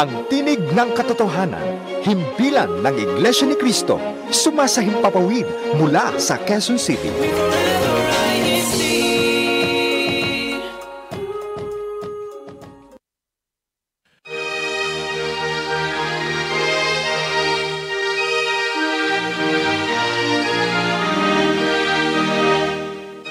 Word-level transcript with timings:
ang 0.00 0.24
tinig 0.32 0.56
ng 0.72 0.96
katotohanan, 0.96 1.76
himpilan 2.00 2.80
ng 2.80 2.94
Iglesia 2.96 3.44
ni 3.44 3.52
Cristo, 3.52 4.00
sumasahimpapawid 4.32 5.44
mula 5.76 6.16
sa 6.16 6.40
Quezon 6.40 6.80
City. 6.80 7.12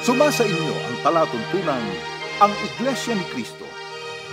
Sumasa 0.05 0.45
inyo 0.45 0.75
ang 0.77 0.97
palatuntunang 1.01 1.85
ang 2.37 2.53
Iglesia 2.61 3.17
ni 3.17 3.25
Cristo 3.33 3.78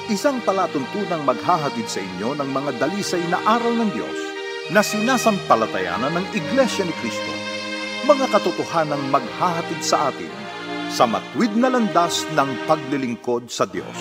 Isang 0.07 0.39
palatuntunang 0.45 1.25
maghahatid 1.25 1.89
sa 1.89 1.99
inyo 1.99 2.37
ng 2.37 2.51
mga 2.53 2.71
dalisay 2.79 3.25
na 3.33 3.41
aral 3.43 3.75
ng 3.75 3.91
Diyos 3.91 4.19
na 4.71 4.85
sinasampalatayanan 4.85 6.15
ng 6.15 6.27
Iglesia 6.37 6.85
ni 6.85 6.95
Kristo. 7.01 7.33
Mga 8.07 8.31
katotohanang 8.31 9.03
maghahatid 9.11 9.81
sa 9.83 10.13
atin 10.13 10.31
sa 10.93 11.11
matwid 11.11 11.51
na 11.59 11.73
landas 11.73 12.23
ng 12.37 12.51
paglilingkod 12.71 13.51
sa 13.51 13.67
Diyos. 13.67 13.99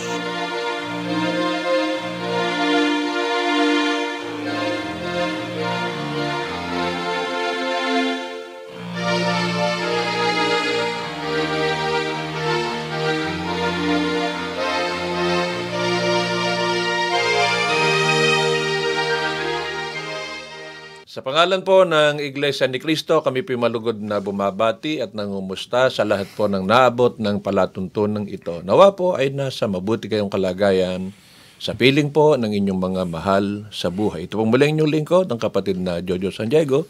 Pangalan 21.25 21.65
po 21.65 21.81
ng 21.81 22.22
Iglesia 22.22 22.69
ni 22.69 22.77
Cristo, 22.77 23.25
kami 23.25 23.41
po 23.41 23.58
malugod 23.58 23.97
na 23.97 24.22
bumabati 24.22 25.02
at 25.02 25.17
nangumusta 25.17 25.89
sa 25.89 26.05
lahat 26.05 26.30
po 26.38 26.45
ng 26.45 26.69
naabot 26.69 27.17
ng 27.17 27.41
palatuntunan 27.41 28.30
ito. 28.30 28.61
Nawa 28.61 28.94
po 28.94 29.17
ay 29.17 29.33
nasa 29.33 29.66
mabuti 29.66 30.05
kayong 30.05 30.30
kalagayan 30.30 31.09
sa 31.58 31.73
piling 31.73 32.13
po 32.13 32.38
ng 32.38 32.53
inyong 32.53 32.77
mga 32.77 33.03
mahal 33.09 33.66
sa 33.73 33.89
buhay. 33.89 34.30
Ito 34.30 34.38
pong 34.38 34.53
muling 34.53 34.77
inyong 34.77 34.94
lingkod, 35.02 35.25
ang 35.33 35.41
kapatid 35.41 35.81
na 35.81 35.97
Jojo 35.97 36.30
San 36.30 36.53
Diego. 36.53 36.85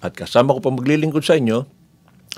At 0.00 0.16
kasama 0.16 0.56
ko 0.56 0.64
po 0.64 0.72
maglilingkod 0.72 1.20
sa 1.20 1.36
inyo, 1.36 1.68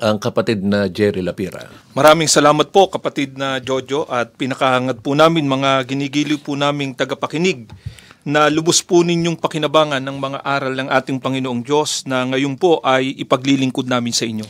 ang 0.02 0.18
kapatid 0.18 0.66
na 0.66 0.90
Jerry 0.90 1.22
Lapira. 1.22 1.70
Maraming 1.94 2.26
salamat 2.26 2.74
po 2.74 2.90
kapatid 2.90 3.38
na 3.38 3.62
Jojo 3.62 4.02
at 4.10 4.34
pinakahangat 4.34 4.98
po 4.98 5.14
namin 5.14 5.46
mga 5.46 5.86
ginigiliw 5.86 6.42
po 6.42 6.58
naming 6.58 6.90
tagapakinig 6.98 7.70
na 8.26 8.50
lubos 8.50 8.82
po 8.82 9.06
ninyong 9.06 9.38
pakinabangan 9.38 10.02
ng 10.02 10.18
mga 10.18 10.38
aral 10.42 10.74
ng 10.74 10.90
ating 10.90 11.22
Panginoong 11.22 11.62
Diyos 11.62 12.02
na 12.10 12.26
ngayon 12.26 12.58
po 12.58 12.82
ay 12.82 13.14
ipaglilingkod 13.22 13.86
namin 13.86 14.10
sa 14.10 14.26
inyo. 14.26 14.42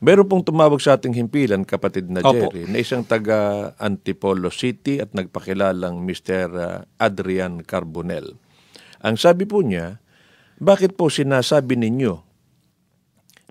Meron 0.00 0.24
pong 0.24 0.48
tumawag 0.48 0.80
sa 0.80 0.96
ating 0.96 1.12
himpilan, 1.12 1.60
kapatid 1.68 2.08
na 2.08 2.24
Opo. 2.24 2.48
Jerry, 2.48 2.64
na 2.64 2.80
isang 2.80 3.04
taga 3.04 3.70
Antipolo 3.76 4.48
City 4.48 5.04
at 5.04 5.12
nagpakilalang 5.12 6.00
Mr. 6.08 6.48
Adrian 6.96 7.60
Carbonel. 7.60 8.32
Ang 9.04 9.20
sabi 9.20 9.44
po 9.44 9.60
niya, 9.60 10.00
bakit 10.56 10.96
po 10.96 11.12
sinasabi 11.12 11.76
ninyo 11.76 12.24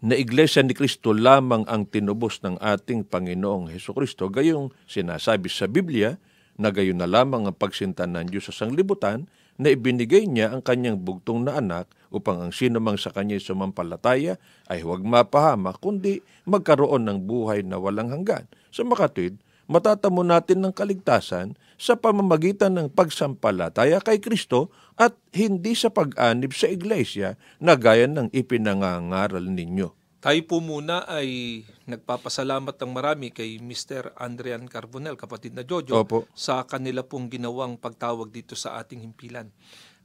na 0.01 0.17
Iglesia 0.17 0.65
ni 0.65 0.73
Kristo 0.73 1.13
lamang 1.13 1.69
ang 1.69 1.85
tinubos 1.85 2.41
ng 2.41 2.57
ating 2.57 3.05
Panginoong 3.05 3.69
Heso 3.69 3.93
Kristo, 3.93 4.25
gayong 4.33 4.73
sinasabi 4.89 5.53
sa 5.53 5.69
Biblia 5.69 6.17
na 6.57 6.73
gayon 6.73 6.97
na 6.97 7.05
lamang 7.05 7.45
ang 7.45 7.53
pagsinta 7.53 8.09
ng 8.09 8.33
Diyos 8.33 8.49
sa 8.49 8.65
sanglibutan 8.65 9.29
na 9.57 9.73
ibinigay 9.73 10.29
niya 10.29 10.53
ang 10.53 10.61
kanyang 10.61 11.01
bugtong 11.01 11.45
na 11.45 11.57
anak 11.57 11.89
upang 12.13 12.39
ang 12.39 12.51
sino 12.53 12.77
mang 12.77 12.95
sa 12.95 13.11
kanya 13.11 13.41
sumampalataya 13.41 14.37
ay 14.71 14.85
huwag 14.85 15.03
mapahamak 15.03 15.81
kundi 15.81 16.23
magkaroon 16.47 17.03
ng 17.09 17.19
buhay 17.25 17.65
na 17.65 17.81
walang 17.81 18.13
hanggan. 18.13 18.45
Sa 18.69 18.85
makatwid, 18.85 19.41
matatamo 19.67 20.23
natin 20.23 20.63
ng 20.63 20.73
kaligtasan 20.73 21.57
sa 21.75 21.97
pamamagitan 21.97 22.73
ng 22.77 22.87
pagsampalataya 22.93 23.99
kay 23.99 24.21
Kristo 24.21 24.71
at 24.97 25.13
hindi 25.33 25.77
sa 25.77 25.91
pag-anib 25.93 26.55
sa 26.55 26.69
iglesia 26.71 27.37
na 27.61 27.77
gaya 27.77 28.07
ng 28.09 28.33
ipinangangaral 28.33 29.43
ninyo. 29.43 29.96
Tayo 30.17 30.41
po 30.49 30.57
muna 30.57 31.05
ay 31.05 31.61
nagpapasalamat 31.85 32.73
ng 32.73 32.91
marami 32.91 33.29
kay 33.29 33.61
Mr. 33.61 34.17
Andrian 34.17 34.65
Carbonel, 34.65 35.13
kapatid 35.13 35.53
na 35.53 35.61
Jojo, 35.61 35.93
Opo. 35.93 36.25
sa 36.33 36.65
kanila 36.65 37.05
pong 37.05 37.29
ginawang 37.29 37.77
pagtawag 37.77 38.33
dito 38.33 38.57
sa 38.57 38.81
ating 38.81 39.05
himpilan. 39.05 39.53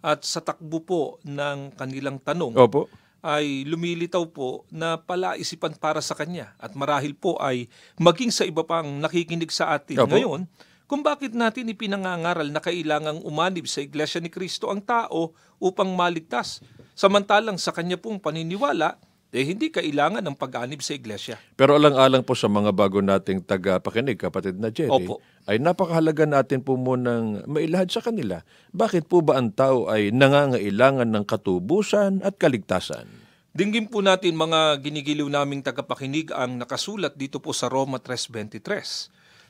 At 0.05 0.21
sa 0.29 0.45
takbo 0.45 0.85
po 0.85 1.17
ng 1.25 1.73
kanilang 1.81 2.21
tanong, 2.21 2.53
Opo. 2.61 2.93
ay 3.25 3.65
lumilitaw 3.65 4.29
po 4.29 4.69
na 4.69 5.01
palaisipan 5.01 5.81
para 5.81 6.05
sa 6.05 6.13
kanya 6.13 6.53
at 6.61 6.77
marahil 6.77 7.17
po 7.17 7.41
ay 7.41 7.73
maging 7.97 8.35
sa 8.35 8.45
iba 8.45 8.69
pang 8.69 9.01
nakikinig 9.01 9.49
sa 9.49 9.73
atin 9.73 9.97
Opo. 9.97 10.13
ngayon 10.13 10.45
kung 10.93 11.01
bakit 11.01 11.33
natin 11.33 11.73
ipinangangaral 11.73 12.53
na 12.53 12.61
kailangang 12.61 13.25
umanib 13.25 13.65
sa 13.65 13.81
Iglesia 13.81 14.21
ni 14.21 14.29
Kristo 14.29 14.69
ang 14.69 14.85
tao 14.85 15.33
upang 15.57 15.89
maligtas. 15.89 16.61
Samantalang 16.93 17.57
sa 17.57 17.73
kanya 17.73 17.97
pong 17.97 18.21
paniniwala, 18.21 19.01
eh 19.33 19.49
hindi 19.49 19.73
kailangan 19.73 20.21
ng 20.21 20.37
pag-anib 20.37 20.85
sa 20.85 20.93
Iglesia. 20.93 21.41
Pero 21.57 21.81
alang-alang 21.81 22.21
po 22.21 22.37
sa 22.37 22.53
mga 22.53 22.69
bago 22.77 23.01
nating 23.01 23.41
tagapakinig, 23.49 24.21
kapatid 24.21 24.61
na 24.61 24.69
Jerry, 24.69 24.93
Opo. 24.93 25.25
ay 25.49 25.57
napakahalaga 25.57 26.29
natin 26.29 26.61
po 26.61 26.77
munang 26.77 27.41
mailahad 27.49 27.89
sa 27.89 28.05
kanila. 28.05 28.45
Bakit 28.77 29.09
po 29.09 29.25
ba 29.25 29.41
ang 29.41 29.49
tao 29.49 29.89
ay 29.89 30.13
nangangailangan 30.13 31.09
ng 31.09 31.25
katubusan 31.25 32.21
at 32.21 32.37
kaligtasan? 32.37 33.09
Dinggin 33.57 33.89
po 33.89 34.05
natin 34.05 34.37
mga 34.37 34.81
ginigiliw 34.85 35.29
naming 35.29 35.65
tagapakinig 35.65 36.29
ang 36.33 36.61
nakasulat 36.61 37.17
dito 37.17 37.41
po 37.41 37.57
sa 37.57 37.73
Roma 37.73 38.01
3.23. 38.01 38.61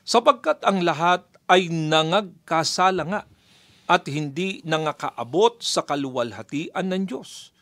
Sapagkat 0.07 0.63
ang 0.63 0.83
lahat 0.83 1.27
ay 1.51 1.67
nangagkasala 1.67 3.03
nga 3.07 3.21
at 3.87 4.03
hindi 4.07 4.63
nangakaabot 4.63 5.59
sa 5.59 5.83
kaluwalhatian 5.83 6.87
ng 6.87 7.03
Diyos. 7.07 7.52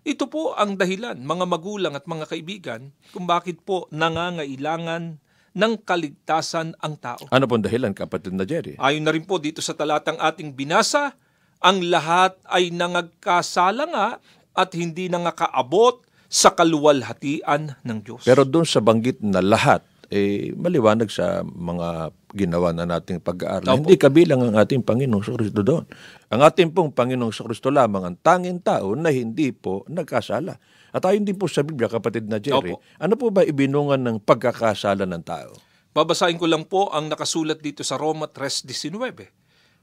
Ito 0.00 0.32
po 0.32 0.56
ang 0.56 0.80
dahilan, 0.80 1.20
mga 1.20 1.44
magulang 1.44 1.92
at 1.92 2.08
mga 2.08 2.24
kaibigan, 2.32 2.88
kung 3.12 3.28
bakit 3.28 3.60
po 3.60 3.84
nangangailangan 3.92 5.20
ng 5.52 5.72
kaligtasan 5.84 6.72
ang 6.80 6.96
tao. 6.96 7.20
Ano 7.28 7.44
pong 7.44 7.68
dahilan, 7.68 7.92
kapatid 7.92 8.32
na 8.32 8.48
Jerry? 8.48 8.80
Ayon 8.80 9.04
na 9.04 9.12
rin 9.12 9.28
po 9.28 9.36
dito 9.36 9.60
sa 9.60 9.76
talatang 9.76 10.16
ating 10.16 10.56
binasa, 10.56 11.12
ang 11.60 11.84
lahat 11.84 12.32
ay 12.48 12.72
nangagkasala 12.72 13.84
nga 13.92 14.08
at 14.56 14.70
hindi 14.72 15.12
nangakaabot 15.12 16.00
sa 16.30 16.54
kaluwalhatian 16.54 17.76
ng 17.84 17.98
Diyos. 18.00 18.24
Pero 18.24 18.48
doon 18.48 18.64
sa 18.64 18.80
banggit 18.80 19.20
na 19.20 19.44
lahat, 19.44 19.84
eh, 20.10 20.50
maliwanag 20.58 21.06
sa 21.06 21.46
mga 21.46 22.10
ginawa 22.34 22.74
na 22.74 22.82
nating 22.82 23.22
pag-aaral. 23.22 23.78
Opo. 23.78 23.86
Hindi 23.86 23.94
kabilang 23.94 24.42
ang 24.42 24.58
ating 24.58 24.82
Panginoong 24.82 25.22
sa 25.22 25.38
Kristo 25.38 25.62
doon. 25.62 25.86
Ang 26.34 26.40
ating 26.42 26.74
pong 26.74 26.90
Panginoong 26.90 27.30
sa 27.30 27.46
Kristo 27.46 27.70
lamang 27.70 28.02
ang 28.02 28.16
tanging 28.18 28.58
tao 28.58 28.98
na 28.98 29.14
hindi 29.14 29.54
po 29.54 29.86
nagkasala. 29.86 30.58
At 30.90 31.06
ayon 31.06 31.22
din 31.22 31.38
po 31.38 31.46
sa 31.46 31.62
Biblia, 31.62 31.86
kapatid 31.86 32.26
na 32.26 32.42
Jerry, 32.42 32.74
Opo. 32.74 32.82
ano 32.98 33.14
po 33.14 33.30
ba 33.30 33.46
ibinungan 33.46 34.02
ng 34.02 34.16
pagkakasala 34.26 35.06
ng 35.06 35.22
tao? 35.22 35.54
Babasahin 35.94 36.42
ko 36.42 36.46
lang 36.50 36.66
po 36.66 36.90
ang 36.90 37.06
nakasulat 37.06 37.62
dito 37.62 37.86
sa 37.86 37.94
Roma 37.94 38.26
3.19. 38.26 38.90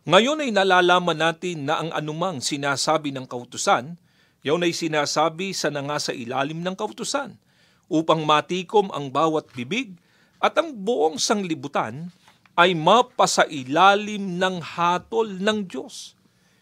Ngayon 0.08 0.44
ay 0.44 0.52
nalalaman 0.52 1.20
natin 1.20 1.68
na 1.68 1.84
ang 1.84 1.92
anumang 1.96 2.44
sinasabi 2.44 3.16
ng 3.16 3.28
kautusan, 3.28 3.96
yaon 4.44 4.64
ay 4.64 4.76
sinasabi 4.76 5.56
sa 5.56 5.72
nangasa 5.72 6.12
ilalim 6.12 6.64
ng 6.64 6.76
kautusan, 6.76 7.40
upang 7.88 8.24
matikom 8.28 8.92
ang 8.92 9.12
bawat 9.12 9.48
bibig 9.56 9.96
at 10.38 10.54
ang 10.58 10.74
buong 10.74 11.18
sanglibutan 11.18 12.14
ay 12.58 12.74
mapasailalim 12.74 14.38
ng 14.38 14.56
hatol 14.62 15.30
ng 15.30 15.66
Diyos. 15.70 16.18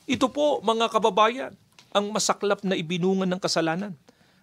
Ito 0.06 0.28
po, 0.28 0.60
mga 0.60 0.92
kababayan, 0.92 1.54
ang 1.96 2.12
masaklap 2.12 2.62
na 2.68 2.76
ibinungan 2.76 3.32
ng 3.32 3.40
kasalanan. 3.40 3.96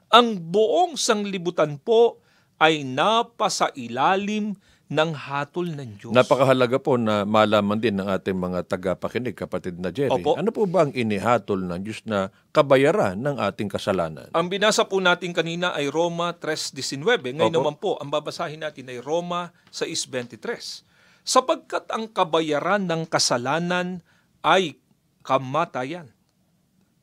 Ang 0.08 0.40
buong 0.40 0.96
sanglibutan 0.96 1.76
po 1.76 2.20
ay 2.56 2.84
napasailalim 2.84 4.56
ng 4.92 5.10
hatol 5.16 5.72
ng 5.72 5.90
Diyos. 5.96 6.12
Napakahalaga 6.12 6.76
po 6.76 7.00
na 7.00 7.24
malaman 7.24 7.80
din 7.80 7.96
ng 7.96 8.04
ating 8.04 8.36
mga 8.36 8.68
tagapakinig, 8.68 9.32
kapatid 9.32 9.80
na 9.80 9.88
Jerry. 9.88 10.12
Opo. 10.12 10.36
Ano 10.36 10.52
po 10.52 10.68
ba 10.68 10.84
ang 10.84 10.92
inihatol 10.92 11.64
ng 11.64 11.80
Diyos 11.80 12.04
na 12.04 12.28
kabayaran 12.52 13.16
ng 13.16 13.40
ating 13.40 13.72
kasalanan? 13.72 14.28
Ang 14.36 14.52
binasa 14.52 14.84
po 14.84 15.00
natin 15.00 15.32
kanina 15.32 15.72
ay 15.72 15.88
Roma 15.88 16.36
3.19. 16.36 17.32
Ngayon 17.32 17.48
Opo. 17.48 17.58
naman 17.64 17.76
po, 17.80 17.90
ang 17.96 18.12
babasahin 18.12 18.60
natin 18.60 18.92
ay 18.92 19.00
Roma 19.00 19.56
6.23. 19.72 20.84
Sapagkat 21.24 21.88
ang 21.88 22.12
kabayaran 22.12 22.84
ng 22.84 23.08
kasalanan 23.08 24.04
ay 24.44 24.76
kamatayan. 25.24 26.12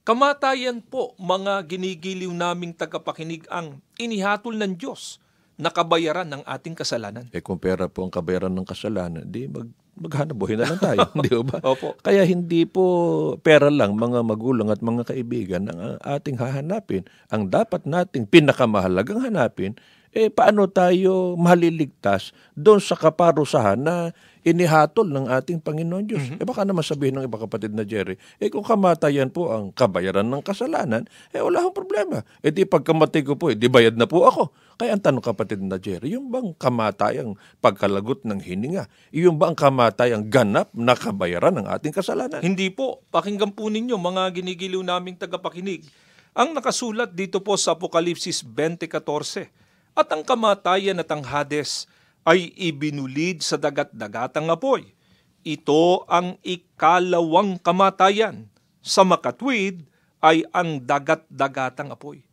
Kamatayan 0.06 0.86
po, 0.86 1.18
mga 1.18 1.66
ginigiliw 1.66 2.30
naming 2.34 2.74
tagapakinig 2.74 3.50
ang 3.50 3.82
inihatol 3.98 4.54
ng 4.58 4.78
Diyos 4.78 5.22
na 5.60 5.68
kabayaran 5.68 6.24
ng 6.24 6.48
ating 6.48 6.72
kasalanan. 6.72 7.28
Eh 7.36 7.44
kung 7.44 7.60
pera 7.60 7.92
po 7.92 8.08
ang 8.08 8.14
kabayaran 8.14 8.50
ng 8.56 8.64
kasalanan, 8.64 9.28
di 9.28 9.52
mag, 9.52 9.68
maghanap 10.00 10.32
buhay 10.40 10.56
na 10.56 10.72
lang 10.72 10.80
tayo, 10.80 11.04
di 11.28 11.36
ba? 11.44 11.60
Opo. 11.68 12.00
Kaya 12.00 12.24
hindi 12.24 12.64
po 12.64 13.36
pera 13.44 13.68
lang 13.68 14.00
mga 14.00 14.24
magulang 14.24 14.72
at 14.72 14.80
mga 14.80 15.12
kaibigan 15.12 15.68
ang 15.68 16.00
ating 16.00 16.40
hahanapin. 16.40 17.04
Ang 17.28 17.52
dapat 17.52 17.84
nating 17.84 18.32
pinakamahalagang 18.32 19.20
hanapin, 19.20 19.76
eh 20.10 20.34
paano 20.34 20.66
tayo 20.66 21.38
maliligtas 21.38 22.34
doon 22.58 22.82
sa 22.82 22.98
kaparusahan 22.98 23.78
na 23.78 24.10
inihatol 24.42 25.06
ng 25.06 25.28
ating 25.30 25.60
Panginoon 25.60 26.06
Diyos. 26.08 26.26
Eh 26.40 26.46
baka 26.48 26.64
naman 26.64 26.82
sabihin 26.82 27.20
ng 27.20 27.28
iba 27.28 27.38
kapatid 27.38 27.76
na 27.76 27.84
Jerry, 27.84 28.16
eh 28.40 28.48
kung 28.48 28.64
kamatayan 28.64 29.30
po 29.30 29.52
ang 29.52 29.70
kabayaran 29.76 30.26
ng 30.26 30.42
kasalanan, 30.42 31.06
eh 31.36 31.44
wala 31.44 31.62
akong 31.62 31.78
problema. 31.86 32.24
Eh 32.40 32.50
di 32.50 32.64
pagkamatay 32.64 33.22
ko 33.28 33.36
po, 33.36 33.52
eh 33.52 33.58
di 33.60 33.68
bayad 33.68 34.00
na 34.00 34.08
po 34.08 34.26
ako. 34.26 34.50
Kaya 34.80 34.96
ang 34.96 35.04
tanong 35.04 35.24
kapatid 35.24 35.60
na 35.60 35.76
Jerry, 35.76 36.16
yung 36.16 36.32
bang 36.32 36.56
kamatayang 36.56 37.36
pagkalagot 37.60 38.24
ng 38.24 38.40
hininga, 38.40 38.88
yung 39.12 39.36
ba 39.36 39.52
ang 39.52 39.58
kamatayang 39.60 40.32
ganap 40.32 40.72
na 40.72 40.96
kabayaran 40.96 41.60
ng 41.60 41.68
ating 41.68 41.92
kasalanan? 41.92 42.40
Hindi 42.40 42.72
po. 42.72 43.04
Pakinggan 43.12 43.52
po 43.52 43.68
ninyo 43.68 44.00
mga 44.00 44.40
ginigiliw 44.40 44.80
naming 44.80 45.20
tagapakinig. 45.20 45.84
Ang 46.32 46.56
nakasulat 46.56 47.12
dito 47.12 47.44
po 47.44 47.60
sa 47.60 47.76
Apokalipsis 47.76 48.48
20.14. 48.48 49.59
At 49.98 50.10
ang 50.14 50.26
kamatayan 50.26 51.02
at 51.02 51.10
ang 51.10 51.26
Hades 51.26 51.90
ay 52.28 52.54
ibinulid 52.56 53.42
sa 53.42 53.58
dagat-dagatang 53.58 54.48
apoy. 54.52 54.94
Ito 55.42 56.06
ang 56.06 56.38
ikalawang 56.44 57.58
kamatayan. 57.64 58.52
Sa 58.80 59.04
makatwid 59.04 59.88
ay 60.20 60.44
ang 60.52 60.84
dagat-dagatang 60.84 61.92
apoy. 61.92 62.24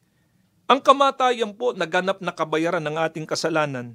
Ang 0.66 0.82
kamatayan 0.82 1.54
po 1.54 1.70
naganap 1.70 2.18
na 2.18 2.34
kabayaran 2.34 2.82
ng 2.82 2.98
ating 2.98 3.26
kasalanan. 3.26 3.94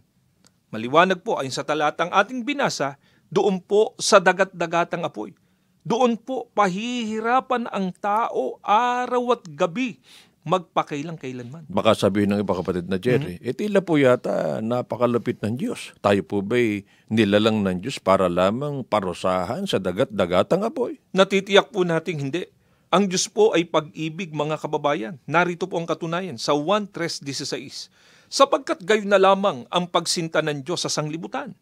Maliwanag 0.71 1.19
po 1.19 1.35
ayon 1.35 1.51
sa 1.51 1.67
talatang 1.67 2.07
ating 2.15 2.47
binasa, 2.47 2.95
doon 3.27 3.59
po 3.59 3.91
sa 3.99 4.23
dagat-dagatang 4.23 5.03
apoy. 5.03 5.35
Doon 5.83 6.15
po 6.15 6.47
pahihirapan 6.55 7.67
ang 7.67 7.91
tao 7.99 8.61
araw 8.63 9.35
at 9.35 9.43
gabi 9.51 9.99
magpakailang 10.41 11.21
kailanman. 11.21 11.69
Baka 11.69 11.93
sabihin 11.93 12.33
ng 12.33 12.41
iba 12.41 12.57
kapatid 12.57 12.89
na 12.89 12.97
Jerry, 12.97 13.37
eh 13.37 13.53
tila 13.53 13.85
po 13.85 14.01
yata 14.01 14.57
napakalupit 14.59 15.37
ng 15.45 15.53
Diyos. 15.53 15.93
Tayo 16.01 16.25
po 16.25 16.41
ba'y 16.41 16.81
nilalang 17.13 17.61
ng 17.61 17.77
Diyos 17.81 18.01
para 18.01 18.25
lamang 18.25 18.81
parusahan 18.81 19.69
sa 19.69 19.77
dagat-dagatang 19.77 20.65
apoy? 20.65 20.97
Natitiyak 21.13 21.69
po 21.69 21.85
nating 21.85 22.17
hindi. 22.17 22.49
Ang 22.91 23.07
Diyos 23.07 23.29
po 23.29 23.53
ay 23.53 23.69
pag-ibig 23.69 24.33
mga 24.33 24.59
kababayan. 24.59 25.15
Narito 25.29 25.69
po 25.69 25.79
ang 25.79 25.87
katunayan 25.87 26.35
sa 26.35 26.57
1.3.16. 26.57 27.87
Sapagkat 28.31 28.83
gayon 28.83 29.11
na 29.11 29.21
lamang 29.21 29.63
ang 29.71 29.87
pagsinta 29.87 30.43
ng 30.43 30.65
Diyos 30.65 30.83
sa 30.83 30.91
sanglibutan, 30.91 31.55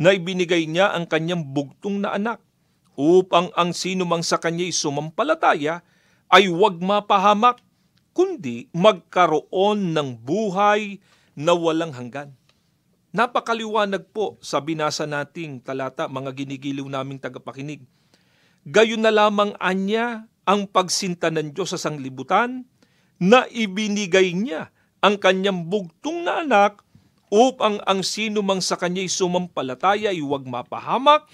na 0.00 0.16
ibinigay 0.16 0.64
niya 0.64 0.96
ang 0.96 1.04
kanyang 1.04 1.44
bugtong 1.44 2.00
na 2.00 2.16
anak, 2.16 2.40
upang 2.96 3.52
ang 3.56 3.76
sino 3.76 4.08
mang 4.08 4.24
sa 4.24 4.40
kanya'y 4.40 4.72
sumampalataya 4.72 5.84
ay 6.32 6.48
huwag 6.48 6.80
mapahamak, 6.80 7.60
kundi 8.14 8.68
magkaroon 8.74 9.94
ng 9.94 10.08
buhay 10.20 10.98
na 11.38 11.54
walang 11.54 11.94
hanggan. 11.94 12.34
Napakaliwanag 13.10 14.14
po 14.14 14.38
sa 14.38 14.62
binasa 14.62 15.02
nating 15.02 15.66
talata, 15.66 16.06
mga 16.06 16.30
ginigiliw 16.30 16.86
naming 16.86 17.18
tagapakinig. 17.18 17.82
Gayon 18.62 19.02
na 19.02 19.10
lamang 19.10 19.56
anya 19.58 20.30
ang 20.46 20.70
pagsinta 20.70 21.26
ng 21.32 21.50
Diyos 21.50 21.74
sa 21.74 21.80
sanglibutan 21.80 22.66
na 23.18 23.50
ibinigay 23.50 24.30
niya 24.36 24.70
ang 25.02 25.18
kanyang 25.18 25.66
bugtong 25.66 26.22
na 26.22 26.44
anak 26.44 26.84
upang 27.30 27.78
ang 27.86 28.02
sino 28.02 28.42
mang 28.42 28.62
sa 28.62 28.76
kanya'y 28.76 29.06
sumampalataya 29.06 30.10
ay 30.10 30.22
huwag 30.22 30.44
mapahamak, 30.44 31.26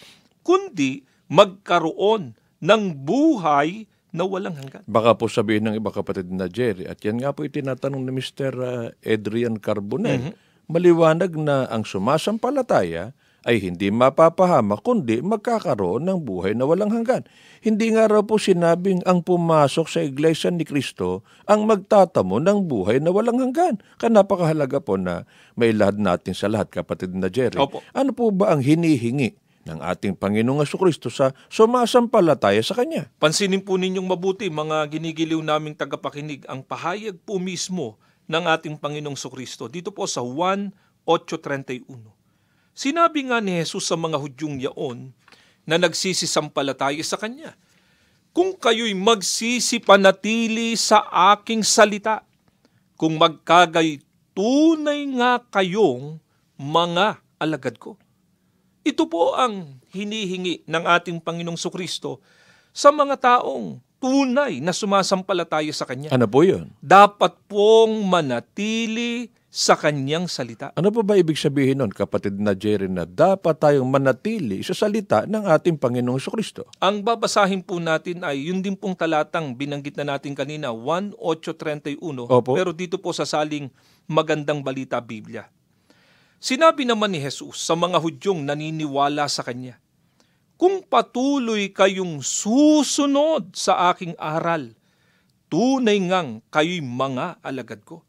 kundi 0.45 1.05
magkaroon 1.27 2.37
ng 2.63 2.83
buhay 3.05 3.89
na 4.17 4.25
walang 4.25 4.57
hanggan. 4.57 4.83
Baka 4.89 5.13
po 5.15 5.29
sabihin 5.29 5.69
ng 5.69 5.77
iba 5.77 5.93
kapatid 5.93 6.33
na 6.33 6.49
Jerry, 6.49 6.89
at 6.89 7.05
yan 7.05 7.21
nga 7.21 7.37
po 7.37 7.45
itinatanong 7.45 8.01
ni 8.01 8.13
Mr. 8.17 8.53
uh, 8.57 8.89
Adrian 9.05 9.61
Carbonell, 9.61 10.33
maliwanag 10.67 11.37
na 11.37 11.69
ang 11.69 11.85
sumasampalataya 11.85 13.13
ay 13.47 13.63
hindi 13.63 13.95
mapapahama 13.95 14.83
kundi 14.83 15.23
magkakaroon 15.23 16.03
ng 16.03 16.19
buhay 16.27 16.59
na 16.59 16.67
walang 16.67 16.91
hanggan. 16.91 17.23
Hindi 17.63 17.95
nga 17.95 18.11
raw 18.11 18.27
po 18.27 18.43
sinabing 18.43 19.07
ang 19.07 19.23
pumasok 19.23 19.87
sa 19.87 20.03
Iglesia 20.03 20.51
ni 20.51 20.67
Kristo 20.67 21.23
ang 21.47 21.63
magtatamo 21.71 22.43
ng 22.43 22.67
buhay 22.67 22.99
na 22.99 23.15
walang 23.15 23.39
hanggan. 23.39 23.79
Kaya 24.03 24.11
napakahalaga 24.11 24.83
po 24.83 24.99
na 24.99 25.23
mailahad 25.55 26.03
natin 26.03 26.35
sa 26.35 26.51
lahat 26.51 26.75
kapatid 26.75 27.15
na 27.15 27.31
Jerry. 27.31 27.63
Opo. 27.63 27.87
Ano 27.95 28.11
po 28.11 28.35
ba 28.35 28.51
ang 28.51 28.67
hinihingi 28.67 29.46
ng 29.67 29.83
ating 29.83 30.15
Panginoong 30.15 30.63
Kristo 30.63 31.11
sa 31.11 31.35
sumasampalataya 31.51 32.63
sa 32.63 32.79
Kanya? 32.79 33.11
Pansinin 33.19 33.61
po 33.67 33.75
ninyong 33.75 34.07
mabuti 34.07 34.47
mga 34.47 34.87
ginigiliw 34.87 35.43
naming 35.43 35.75
tagapakinig 35.75 36.47
ang 36.47 36.63
pahayag 36.63 37.19
po 37.27 37.43
mismo 37.43 37.99
ng 38.31 38.47
ating 38.47 38.79
Panginoong 38.79 39.19
Sokristo 39.19 39.67
dito 39.67 39.91
po 39.91 40.07
sa 40.07 40.23
1.8.31. 40.23 41.83
Sinabi 42.77 43.21
nga 43.27 43.43
ni 43.43 43.59
Jesus 43.59 43.91
sa 43.91 43.99
mga 43.99 44.23
Hudyong 44.23 44.63
yaon 44.63 45.11
na 45.67 45.77
nagsisisampalataya 45.83 47.03
sa 47.03 47.19
Kanya, 47.19 47.59
Kung 48.37 48.53
kayo'y 48.53 48.93
magsisipanatili 48.93 50.77
sa 50.77 51.09
aking 51.33 51.65
salita, 51.65 52.21
kung 53.01 53.17
magkagay 53.17 54.05
tunay 54.37 55.09
nga 55.17 55.41
kayong 55.49 56.21
mga 56.61 57.17
alagad 57.41 57.81
ko. 57.81 57.97
Ito 58.87 59.11
po 59.11 59.35
ang 59.35 59.83
hinihingi 59.91 60.63
ng 60.63 60.85
ating 60.87 61.19
Panginoong 61.19 61.59
Sokristo 61.59 62.23
sa 62.71 62.95
mga 62.95 63.19
taong 63.19 63.83
tunay 63.99 64.63
na 64.63 64.71
sumasampalataya 64.71 65.75
sa 65.75 65.83
Kanya. 65.83 66.15
Ano 66.15 66.31
po 66.31 66.47
yun? 66.47 66.71
Dapat 66.79 67.35
pong 67.51 68.07
manatili 68.07 69.35
sa 69.51 69.75
Kanyang 69.75 70.31
salita. 70.31 70.71
Ano 70.79 70.95
po 70.95 71.03
ba 71.03 71.19
ibig 71.19 71.35
sabihin 71.35 71.83
nun, 71.83 71.91
kapatid 71.91 72.39
na 72.39 72.55
Jerry, 72.55 72.87
na 72.87 73.03
dapat 73.03 73.59
tayong 73.59 73.91
manatili 73.91 74.63
sa 74.63 74.71
salita 74.71 75.27
ng 75.27 75.51
ating 75.51 75.83
Panginoong 75.83 76.23
Kristo? 76.23 76.71
Ang 76.79 77.03
babasahin 77.03 77.67
po 77.67 77.83
natin 77.83 78.23
ay 78.23 78.55
yun 78.55 78.63
din 78.63 78.79
pong 78.79 78.95
talatang 78.95 79.51
binanggit 79.59 79.99
na 79.99 80.15
natin 80.15 80.39
kanina, 80.39 80.71
1.8.31, 80.71 81.99
Opo. 82.31 82.55
pero 82.55 82.71
dito 82.71 83.03
po 83.03 83.11
sa 83.11 83.27
saling 83.27 83.67
magandang 84.07 84.63
balita 84.63 85.03
Biblia. 85.03 85.51
Sinabi 86.37 86.85
naman 86.85 87.17
ni 87.17 87.21
Jesus 87.21 87.65
sa 87.65 87.73
mga 87.73 87.97
Hudyong 87.97 88.45
naniniwala 88.45 89.25
sa 89.25 89.41
Kanya, 89.41 89.81
Kung 90.57 90.85
patuloy 90.85 91.73
kayong 91.73 92.21
susunod 92.25 93.53
sa 93.57 93.93
aking 93.93 94.17
aral, 94.17 94.73
tunay 95.53 96.01
ngang 96.01 96.41
kayo'y 96.49 96.81
mga 96.81 97.41
alagad 97.45 97.85
ko. 97.85 98.05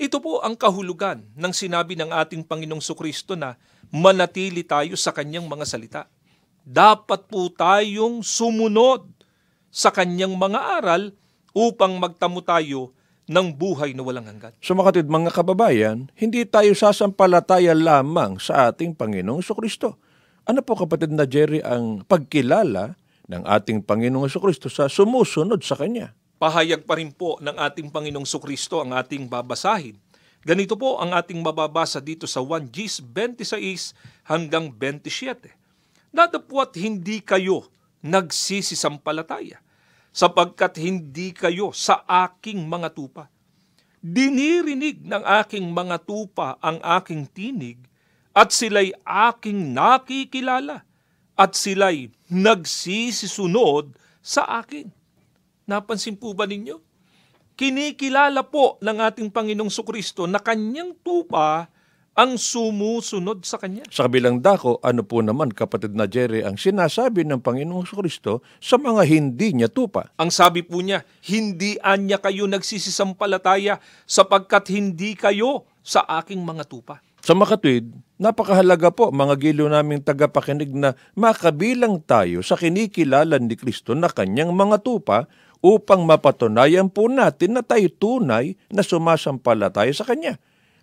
Ito 0.00 0.22
po 0.22 0.40
ang 0.40 0.56
kahulugan 0.56 1.26
ng 1.34 1.52
sinabi 1.52 1.98
ng 1.98 2.08
ating 2.08 2.46
Panginoong 2.46 2.80
Sokristo 2.80 3.34
na 3.34 3.58
manatili 3.90 4.62
tayo 4.62 4.94
sa 4.94 5.10
kanyang 5.10 5.44
mga 5.44 5.64
salita. 5.66 6.02
Dapat 6.62 7.26
po 7.26 7.50
tayong 7.50 8.22
sumunod 8.22 9.06
sa 9.70 9.90
kanyang 9.94 10.34
mga 10.34 10.82
aral 10.82 11.02
upang 11.50 11.98
magtamo 11.98 12.42
tayo 12.42 12.94
ng 13.30 13.54
buhay 13.54 13.94
na 13.94 14.02
walang 14.02 14.26
hanggan. 14.26 14.50
So 14.58 14.74
makatid 14.74 15.06
mga 15.06 15.30
kababayan, 15.30 16.10
hindi 16.18 16.42
tayo 16.42 16.74
sasampalataya 16.74 17.78
lamang 17.78 18.42
sa 18.42 18.74
ating 18.74 18.98
Panginoong 18.98 19.46
Kristo. 19.54 19.94
Ano 20.42 20.66
po 20.66 20.74
kapatid 20.74 21.14
na 21.14 21.30
Jerry 21.30 21.62
ang 21.62 22.02
pagkilala 22.02 22.98
ng 23.30 23.46
ating 23.46 23.86
Panginoong 23.86 24.26
Kristo 24.26 24.66
sa 24.66 24.90
sumusunod 24.90 25.62
sa 25.62 25.78
Kanya? 25.78 26.10
Pahayag 26.42 26.82
pa 26.82 26.98
rin 26.98 27.14
po 27.14 27.38
ng 27.38 27.54
ating 27.54 27.94
Panginoong 27.94 28.26
Sokristo 28.26 28.82
ang 28.82 28.98
ating 28.98 29.30
babasahin. 29.30 29.94
Ganito 30.42 30.74
po 30.74 30.98
ang 30.98 31.14
ating 31.14 31.38
mababasa 31.38 32.00
dito 32.02 32.26
sa 32.26 32.42
1 32.42 32.66
Gs 32.72 33.04
26 33.14 33.94
hanggang 34.26 34.72
27. 34.74 35.52
Nadapwat 36.10 36.74
hindi 36.80 37.22
kayo 37.22 37.68
nagsisisampalataya 38.00 39.60
sapagkat 40.10 40.78
hindi 40.78 41.30
kayo 41.30 41.70
sa 41.70 42.02
aking 42.06 42.66
mga 42.66 42.90
tupa. 42.94 43.30
Dinirinig 44.00 45.04
ng 45.04 45.22
aking 45.42 45.70
mga 45.70 46.02
tupa 46.02 46.56
ang 46.58 46.80
aking 47.00 47.28
tinig 47.30 47.78
at 48.32 48.50
sila'y 48.54 48.94
aking 49.04 49.76
nakikilala 49.76 50.82
at 51.36 51.52
sila'y 51.52 52.10
nagsisisunod 52.28 53.92
sa 54.20 54.60
akin. 54.60 54.88
Napansin 55.68 56.16
po 56.16 56.32
ba 56.34 56.48
ninyo? 56.48 56.80
Kinikilala 57.54 58.40
po 58.48 58.80
ng 58.80 58.98
ating 59.04 59.28
Panginoong 59.28 59.68
Sukristo 59.68 60.24
na 60.24 60.40
kanyang 60.40 60.96
tupa 61.04 61.68
ang 62.20 62.36
sumusunod 62.36 63.40
sa 63.48 63.56
kanya. 63.56 63.88
Sa 63.88 64.04
kabilang 64.04 64.44
dako, 64.44 64.76
ano 64.84 65.00
po 65.00 65.24
naman 65.24 65.56
kapatid 65.56 65.96
na 65.96 66.04
Jerry 66.04 66.44
ang 66.44 66.60
sinasabi 66.60 67.24
ng 67.24 67.40
Panginoong 67.40 67.88
Kristo 67.88 68.44
sa 68.60 68.76
mga 68.76 69.08
hindi 69.08 69.56
niya 69.56 69.72
tupa? 69.72 70.12
Ang 70.20 70.28
sabi 70.28 70.60
po 70.60 70.84
niya, 70.84 71.00
hindi 71.32 71.80
anya 71.80 72.20
kayo 72.20 72.44
nagsisisampalataya 72.44 73.80
sapagkat 74.04 74.68
hindi 74.68 75.16
kayo 75.16 75.64
sa 75.80 76.04
aking 76.20 76.44
mga 76.44 76.68
tupa. 76.68 77.00
Sa 77.24 77.32
makatwid, 77.32 77.88
Napakahalaga 78.20 78.92
po, 78.92 79.08
mga 79.08 79.32
gilo 79.40 79.64
naming 79.72 80.04
tagapakinig 80.04 80.76
na 80.76 80.92
makabilang 81.16 82.04
tayo 82.04 82.44
sa 82.44 82.52
kinikilala 82.52 83.40
ni 83.40 83.56
Kristo 83.56 83.96
na 83.96 84.12
kanyang 84.12 84.52
mga 84.52 84.84
tupa 84.84 85.24
upang 85.64 86.04
mapatunayan 86.04 86.92
po 86.92 87.08
natin 87.08 87.56
na 87.56 87.64
tayo 87.64 87.88
tunay 87.88 88.60
na 88.68 88.84
sumasampalataya 88.84 89.88
sa 89.96 90.04
Kanya. 90.04 90.36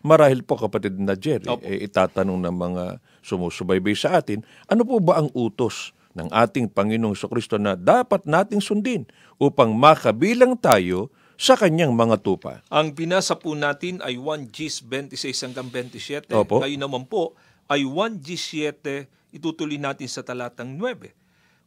Marahil 0.07 0.39
po 0.47 0.55
kapatid 0.55 0.95
na 0.95 1.19
Jerry, 1.19 1.51
Opo. 1.51 1.59
eh, 1.67 1.83
itatanong 1.83 2.39
ng 2.47 2.55
mga 2.55 2.83
sumusubaybay 3.19 3.91
sa 3.91 4.23
atin, 4.23 4.39
ano 4.71 4.87
po 4.87 5.03
ba 5.03 5.19
ang 5.19 5.27
utos 5.35 5.91
ng 6.15 6.31
ating 6.31 6.71
Panginoong 6.71 7.13
Kristo 7.27 7.59
na 7.59 7.75
dapat 7.75 8.23
nating 8.23 8.63
sundin 8.63 9.03
upang 9.35 9.75
makabilang 9.75 10.55
tayo 10.55 11.11
sa 11.35 11.59
kanyang 11.59 11.91
mga 11.91 12.23
tupa? 12.23 12.63
Ang 12.71 12.95
binasa 12.95 13.35
po 13.35 13.51
natin 13.53 13.99
ay 13.99 14.15
1 14.15 14.47
Gs 14.47 14.87
26 14.87 15.45
hanggang 15.51 15.67
27. 15.69 16.31
Opo. 16.31 16.63
Ngayon 16.63 16.81
naman 16.81 17.03
po 17.05 17.35
ay 17.67 17.83
1 17.83 18.23
Gs 18.23 18.43
7, 18.79 19.35
itutuloy 19.35 19.75
natin 19.75 20.07
sa 20.07 20.23
talatang 20.23 20.79
9. 20.79 21.11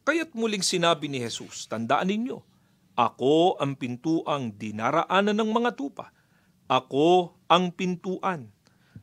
Kaya't 0.01 0.33
muling 0.33 0.65
sinabi 0.65 1.05
ni 1.05 1.21
Jesus, 1.21 1.69
tandaan 1.69 2.09
ninyo, 2.09 2.41
ako 2.97 3.61
ang 3.61 3.77
pintuang 3.77 4.51
dinaraanan 4.57 5.37
ng 5.37 5.49
mga 5.53 5.77
tupa. 5.77 6.09
Ako 6.67 7.37
ang 7.51 7.75
pintuan. 7.75 8.47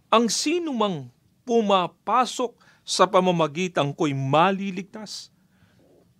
Ang 0.09 0.33
sino 0.33 0.73
mang 0.73 1.13
pumapasok 1.45 2.57
sa 2.81 3.05
pamamagitan 3.05 3.93
ko'y 3.93 4.17
maliligtas. 4.17 5.29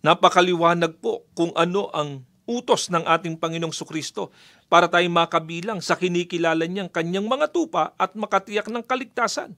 Napakaliwanag 0.05 1.01
po 1.01 1.25
kung 1.33 1.49
ano 1.57 1.89
ang 1.89 2.21
utos 2.45 2.93
ng 2.93 3.01
ating 3.01 3.37
Panginoong 3.37 3.73
Sukristo 3.73 4.29
para 4.69 4.85
tayo 4.85 5.05
makabilang 5.09 5.81
sa 5.81 5.97
kinikilala 5.97 6.69
niyang 6.69 6.89
kanyang 6.89 7.25
mga 7.25 7.49
tupa 7.49 7.97
at 7.97 8.13
makatiyak 8.13 8.69
ng 8.69 8.85
kaligtasan. 8.85 9.57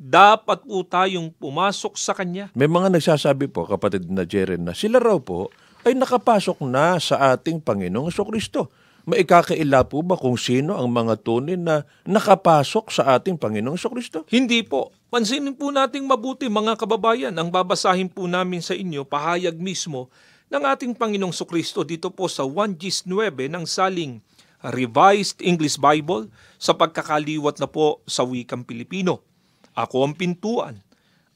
Dapat 0.00 0.64
po 0.64 0.80
tayong 0.80 1.28
pumasok 1.36 2.00
sa 2.00 2.16
Kanya. 2.16 2.48
May 2.56 2.72
mga 2.72 2.88
nagsasabi 2.88 3.52
po, 3.52 3.68
kapatid 3.68 4.08
na 4.08 4.24
Jerry, 4.24 4.56
na 4.56 4.72
sila 4.72 4.96
raw 4.96 5.20
po 5.20 5.52
ay 5.84 5.92
nakapasok 5.92 6.64
na 6.64 6.96
sa 6.96 7.36
ating 7.36 7.60
Panginoong 7.60 8.08
Kristo. 8.08 8.72
Maikakaila 9.08 9.88
po 9.88 10.04
ba 10.04 10.18
kung 10.20 10.36
sino 10.36 10.76
ang 10.76 10.92
mga 10.92 11.24
tunay 11.24 11.56
na 11.56 11.88
nakapasok 12.04 12.92
sa 12.92 13.16
ating 13.16 13.40
Panginoong 13.40 13.80
Kristo? 13.80 14.28
Hindi 14.28 14.60
po. 14.60 14.92
Pansinin 15.08 15.56
po 15.56 15.72
nating 15.72 16.04
mabuti 16.04 16.46
mga 16.52 16.76
kababayan. 16.76 17.32
Ang 17.32 17.48
babasahin 17.48 18.12
po 18.12 18.28
namin 18.28 18.60
sa 18.60 18.76
inyo, 18.76 19.08
pahayag 19.08 19.56
mismo 19.56 20.12
ng 20.52 20.62
ating 20.66 20.92
Panginoong 20.92 21.32
Sukristo 21.32 21.86
dito 21.86 22.12
po 22.12 22.28
sa 22.28 22.44
1 22.44 22.76
Gs 22.76 23.08
9 23.08 23.48
ng 23.48 23.64
saling 23.64 24.20
Revised 24.60 25.40
English 25.40 25.80
Bible 25.80 26.28
sa 26.60 26.76
pagkakaliwat 26.76 27.56
na 27.56 27.70
po 27.70 28.04
sa 28.04 28.28
wikang 28.28 28.68
Pilipino. 28.68 29.24
Ako 29.72 30.04
ang 30.04 30.12
pintuan. 30.12 30.76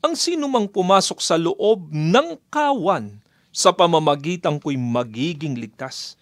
Ang 0.04 0.20
sino 0.20 0.44
mang 0.52 0.68
pumasok 0.68 1.16
sa 1.24 1.40
loob 1.40 1.88
ng 1.88 2.36
kawan 2.52 3.24
sa 3.48 3.72
pamamagitan 3.72 4.60
ko'y 4.60 4.76
magiging 4.76 5.56
ligtas. 5.56 6.20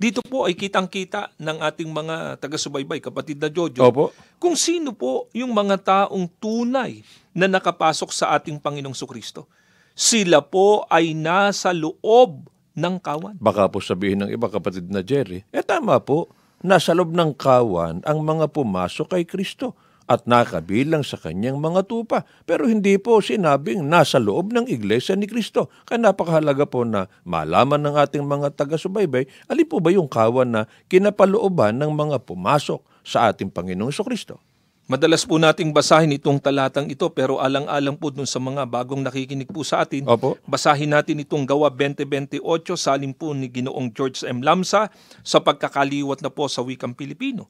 Dito 0.00 0.24
po 0.24 0.48
ay 0.48 0.56
kitang-kita 0.56 1.28
ng 1.36 1.60
ating 1.60 1.92
mga 1.92 2.40
taga-subaybay, 2.40 3.04
kapatid 3.04 3.36
na 3.36 3.52
Jojo, 3.52 3.84
Opo. 3.84 4.16
kung 4.40 4.56
sino 4.56 4.96
po 4.96 5.28
yung 5.36 5.52
mga 5.52 5.76
taong 6.08 6.24
tunay 6.40 7.04
na 7.36 7.44
nakapasok 7.44 8.08
sa 8.08 8.32
ating 8.32 8.56
Panginoong 8.56 8.96
Sukristo. 8.96 9.44
Sila 9.92 10.40
po 10.40 10.88
ay 10.88 11.12
nasa 11.12 11.76
loob 11.76 12.48
ng 12.72 12.96
kawan. 12.96 13.36
Baka 13.44 13.68
po 13.68 13.84
sabihin 13.84 14.24
ng 14.24 14.32
iba, 14.32 14.48
kapatid 14.48 14.88
na 14.88 15.04
Jerry, 15.04 15.44
eh 15.52 15.60
tama 15.60 16.00
po, 16.00 16.32
nasa 16.64 16.96
loob 16.96 17.12
ng 17.12 17.36
kawan 17.36 18.00
ang 18.00 18.18
mga 18.24 18.48
pumasok 18.48 19.12
kay 19.12 19.28
Kristo 19.28 19.76
at 20.10 20.26
nakabilang 20.26 21.06
sa 21.06 21.14
kanyang 21.14 21.62
mga 21.62 21.86
tupa. 21.86 22.26
Pero 22.42 22.66
hindi 22.66 22.98
po 22.98 23.22
sinabing 23.22 23.86
nasa 23.86 24.18
loob 24.18 24.50
ng 24.50 24.66
iglesia 24.66 25.14
ni 25.14 25.30
Kristo. 25.30 25.70
Kaya 25.86 26.02
napakahalaga 26.02 26.66
po 26.66 26.82
na 26.82 27.06
malaman 27.22 27.78
ng 27.78 27.94
ating 27.94 28.26
mga 28.26 28.58
taga-subaybay, 28.58 29.30
alin 29.46 29.70
po 29.70 29.78
ba 29.78 29.94
yung 29.94 30.10
kawan 30.10 30.50
na 30.50 30.62
kinapalooban 30.90 31.78
ng 31.78 31.94
mga 31.94 32.26
pumasok 32.26 32.82
sa 33.06 33.30
ating 33.30 33.54
Panginoong 33.54 33.94
Kristo? 34.02 34.42
Madalas 34.90 35.22
po 35.22 35.38
nating 35.38 35.70
basahin 35.70 36.10
itong 36.18 36.42
talatang 36.42 36.90
ito 36.90 37.06
pero 37.14 37.38
alang-alang 37.38 37.94
po 37.94 38.10
dun 38.10 38.26
sa 38.26 38.42
mga 38.42 38.66
bagong 38.66 39.06
nakikinig 39.06 39.46
po 39.46 39.62
sa 39.62 39.86
atin. 39.86 40.02
Opo. 40.02 40.34
Basahin 40.50 40.90
natin 40.90 41.22
itong 41.22 41.46
gawa 41.46 41.70
2028 41.70 42.42
salim 42.74 43.14
po 43.14 43.30
ni 43.30 43.46
Ginoong 43.46 43.94
George 43.94 44.26
M. 44.26 44.42
Lamsa 44.42 44.90
sa 45.22 45.38
pagkakaliwat 45.38 46.26
na 46.26 46.34
po 46.34 46.50
sa 46.50 46.66
wikang 46.66 46.98
Pilipino. 46.98 47.46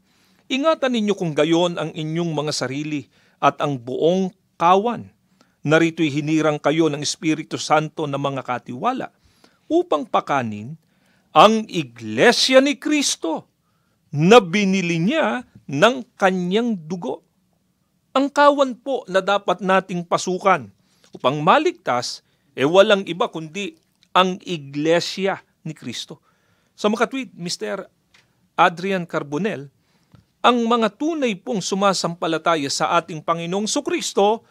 Ingatan 0.51 0.99
ninyo 0.99 1.15
kung 1.15 1.31
gayon 1.31 1.79
ang 1.79 1.95
inyong 1.95 2.35
mga 2.35 2.51
sarili 2.51 3.07
at 3.39 3.63
ang 3.63 3.79
buong 3.79 4.35
kawan. 4.59 5.07
Narito'y 5.63 6.11
hinirang 6.11 6.59
kayo 6.59 6.91
ng 6.91 6.99
Espiritu 7.07 7.55
Santo 7.55 8.03
na 8.11 8.19
mga 8.19 8.43
katiwala 8.43 9.15
upang 9.71 10.03
pakanin 10.11 10.75
ang 11.31 11.63
iglesia 11.71 12.59
ni 12.59 12.75
Kristo 12.75 13.47
na 14.11 14.43
binili 14.43 14.99
niya 14.99 15.47
ng 15.71 16.19
kanyang 16.19 16.75
dugo. 16.75 17.23
Ang 18.11 18.27
kawan 18.27 18.75
po 18.83 19.07
na 19.07 19.23
dapat 19.23 19.63
nating 19.63 20.03
pasukan 20.03 20.67
upang 21.15 21.39
maligtas, 21.47 22.27
e 22.59 22.67
walang 22.67 23.07
iba 23.07 23.31
kundi 23.31 23.79
ang 24.11 24.35
iglesia 24.43 25.47
ni 25.63 25.79
Kristo. 25.79 26.19
Sa 26.75 26.91
makatwid, 26.91 27.31
Mr. 27.39 27.87
Adrian 28.59 29.07
Carbonell, 29.07 29.71
ang 30.41 30.57
mga 30.65 30.89
tunay 30.97 31.37
pong 31.37 31.61
sumasampalataya 31.61 32.69
sa 32.73 32.97
ating 32.97 33.21
Panginoong 33.21 33.69
Sukristo, 33.69 34.45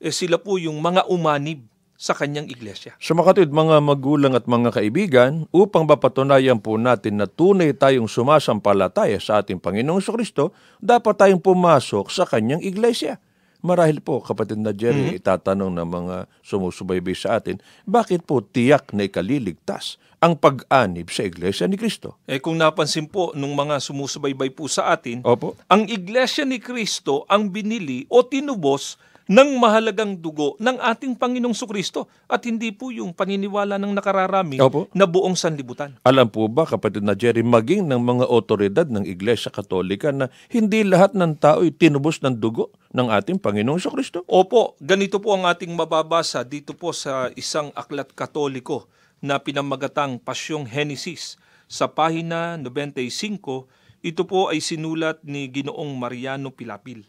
eh 0.00 0.12
sila 0.12 0.40
po 0.40 0.56
yung 0.56 0.80
mga 0.80 1.08
umanib 1.12 1.64
sa 1.96 2.12
kanyang 2.12 2.48
iglesia. 2.52 2.92
Sa 3.00 3.16
makatid 3.16 3.48
mga 3.48 3.80
magulang 3.80 4.36
at 4.36 4.44
mga 4.44 4.72
kaibigan, 4.72 5.48
upang 5.52 5.88
mapatunayan 5.88 6.60
po 6.60 6.76
natin 6.76 7.20
na 7.20 7.28
tunay 7.28 7.72
tayong 7.72 8.08
sumasampalataya 8.08 9.16
sa 9.16 9.40
ating 9.40 9.60
Panginoong 9.60 10.04
Kristo, 10.04 10.52
dapat 10.80 11.16
tayong 11.16 11.40
pumasok 11.40 12.12
sa 12.12 12.28
kanyang 12.28 12.60
iglesia. 12.60 13.20
Marahil 13.64 14.04
po, 14.04 14.20
kapatid 14.20 14.60
na 14.60 14.70
Jerry, 14.76 15.16
itatanong 15.16 15.72
ng 15.72 15.88
mga 15.88 16.16
sumusubaybay 16.44 17.16
sa 17.16 17.40
atin, 17.40 17.56
bakit 17.88 18.22
po 18.28 18.44
tiyak 18.44 18.92
na 18.92 19.08
ikaliligtas 19.08 19.96
ang 20.20 20.36
pag-anib 20.36 21.12
sa 21.12 21.24
iglesia 21.24 21.68
ni 21.68 21.76
Kristo? 21.76 22.16
Eh 22.24 22.40
kung 22.40 22.56
napansin 22.56 23.08
po 23.08 23.32
nung 23.36 23.52
mga 23.52 23.80
sumusubaybay 23.80 24.52
po 24.52 24.66
sa 24.66 24.92
atin, 24.92 25.20
Opo. 25.22 25.56
ang 25.68 25.84
iglesia 25.86 26.48
ni 26.48 26.60
Kristo 26.60 27.28
ang 27.28 27.52
binili 27.52 28.08
o 28.08 28.24
tinubos 28.24 28.96
ng 29.26 29.58
mahalagang 29.58 30.14
dugo 30.22 30.54
ng 30.62 30.78
ating 30.78 31.18
Panginoong 31.18 31.54
Sukristo 31.54 32.06
at 32.30 32.46
hindi 32.46 32.70
po 32.70 32.94
yung 32.94 33.10
paniniwala 33.10 33.74
ng 33.74 33.92
nakararami 33.98 34.62
Opo. 34.62 34.86
na 34.94 35.02
buong 35.02 35.34
sanlibutan. 35.34 35.98
Alam 36.06 36.30
po 36.30 36.46
ba, 36.46 36.62
kapatid 36.62 37.02
na 37.02 37.18
Jerry, 37.18 37.42
maging 37.42 37.90
ng 37.90 37.98
mga 37.98 38.24
otoridad 38.30 38.86
ng 38.86 39.02
Iglesia 39.02 39.50
Katolika 39.50 40.14
na 40.14 40.30
hindi 40.46 40.86
lahat 40.86 41.18
ng 41.18 41.42
tao 41.42 41.66
ay 41.66 41.74
tinubos 41.74 42.22
ng 42.22 42.38
dugo 42.38 42.70
ng 42.94 43.10
ating 43.10 43.42
Panginoong 43.42 43.82
Kristo? 43.90 44.22
Opo, 44.30 44.78
ganito 44.78 45.18
po 45.18 45.34
ang 45.34 45.50
ating 45.50 45.74
mababasa 45.74 46.46
dito 46.46 46.70
po 46.78 46.94
sa 46.94 47.26
isang 47.34 47.74
aklat 47.74 48.14
katoliko 48.14 48.86
na 49.20 49.40
pinamagatang 49.40 50.20
Pasyong 50.20 50.68
Henesis 50.68 51.40
sa 51.66 51.90
pahina 51.90 52.54
95. 52.60 53.66
Ito 54.04 54.22
po 54.22 54.52
ay 54.52 54.62
sinulat 54.62 55.24
ni 55.26 55.50
Ginoong 55.50 55.98
Mariano 55.98 56.54
Pilapil. 56.54 57.02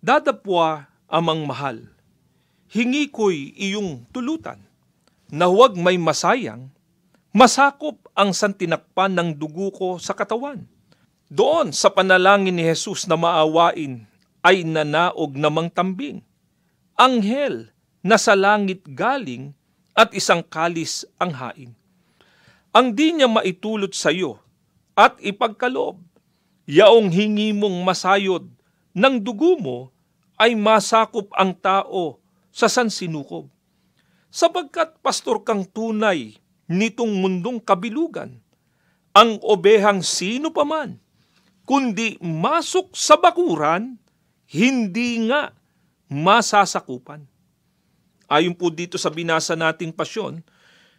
Dadapwa 0.00 0.86
amang 1.10 1.42
mahal, 1.44 1.90
hingi 2.70 3.10
ko'y 3.10 3.52
iyong 3.58 4.06
tulutan, 4.14 4.62
na 5.28 5.50
huwag 5.50 5.74
may 5.74 5.98
masayang, 5.98 6.70
masakop 7.34 7.98
ang 8.14 8.30
santinakpan 8.30 9.12
ng 9.14 9.28
dugo 9.34 9.74
ko 9.74 9.88
sa 9.98 10.14
katawan. 10.14 10.64
Doon 11.30 11.70
sa 11.70 11.90
panalangin 11.90 12.58
ni 12.58 12.66
Jesus 12.66 13.06
na 13.06 13.14
maawain 13.14 14.02
ay 14.42 14.66
nanaog 14.66 15.38
namang 15.38 15.70
tambing. 15.70 16.24
Anghel 16.98 17.70
na 18.02 18.18
sa 18.18 18.34
langit 18.34 18.82
galing 18.82 19.54
at 20.00 20.16
isang 20.16 20.40
kalis 20.40 21.04
ang 21.20 21.36
hain. 21.36 21.76
Ang 22.72 22.96
di 22.96 23.12
niya 23.12 23.28
maitulot 23.28 23.92
sa 23.92 24.08
iyo 24.08 24.40
at 24.96 25.20
ipagkaloob, 25.20 26.00
yaong 26.64 27.12
hingi 27.12 27.52
mong 27.52 27.84
masayod 27.84 28.48
ng 28.96 29.16
dugo 29.20 29.60
mo 29.60 29.78
ay 30.40 30.56
masakop 30.56 31.28
ang 31.36 31.52
tao 31.52 32.16
sa 32.48 32.72
sansinukob. 32.72 33.52
Sapagkat 34.32 35.04
pastor 35.04 35.44
kang 35.44 35.68
tunay 35.68 36.32
nitong 36.70 37.20
mundong 37.20 37.60
kabilugan, 37.60 38.40
ang 39.12 39.36
obehang 39.42 40.00
sino 40.00 40.54
paman, 40.54 40.96
kundi 41.66 42.16
masok 42.22 42.94
sa 42.94 43.18
bakuran, 43.18 43.98
hindi 44.48 45.28
nga 45.28 45.52
masasakupan. 46.08 47.29
Ayon 48.30 48.54
po 48.54 48.70
dito 48.70 48.94
sa 48.94 49.10
binasa 49.10 49.58
nating 49.58 49.90
pasyon, 49.90 50.46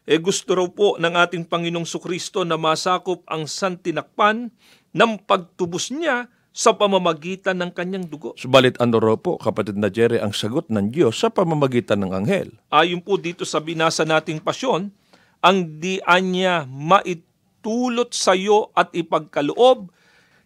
eh 0.03 0.19
gusto 0.19 0.51
raw 0.51 0.67
po 0.67 1.00
ng 1.00 1.15
ating 1.15 1.47
Panginoong 1.47 1.88
Sukristo 1.88 2.43
na 2.43 2.59
masakop 2.59 3.23
ang 3.23 3.47
santinakpan 3.47 4.51
ng 4.91 5.11
pagtubos 5.23 5.95
niya 5.95 6.27
sa 6.51 6.75
pamamagitan 6.75 7.55
ng 7.55 7.71
kanyang 7.71 8.03
dugo. 8.11 8.35
Subalit 8.35 8.75
ano 8.83 9.00
raw 9.00 9.15
po, 9.15 9.39
kapatid 9.39 9.79
na 9.79 9.88
Jerry, 9.88 10.19
ang 10.19 10.35
sagot 10.35 10.67
ng 10.67 10.91
Diyos 10.91 11.15
sa 11.15 11.31
pamamagitan 11.31 12.03
ng 12.03 12.11
anghel? 12.11 12.51
Ayon 12.67 13.00
po 13.00 13.15
dito 13.15 13.47
sa 13.47 13.63
binasa 13.63 14.03
nating 14.03 14.43
pasyon, 14.43 14.91
ang 15.39 15.57
dian 15.79 16.27
niya 16.27 16.67
maitulot 16.67 18.11
sa 18.11 18.35
iyo 18.35 18.75
at 18.75 18.91
ipagkaloob, 18.91 19.88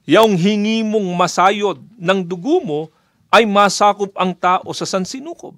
yaong 0.06 0.38
hingi 0.38 0.86
mong 0.86 1.18
masayod 1.18 1.82
ng 1.98 2.20
dugo 2.22 2.62
mo 2.62 2.82
ay 3.34 3.50
masakop 3.50 4.14
ang 4.14 4.38
tao 4.38 4.70
sa 4.70 4.86
sansinukob. 4.86 5.58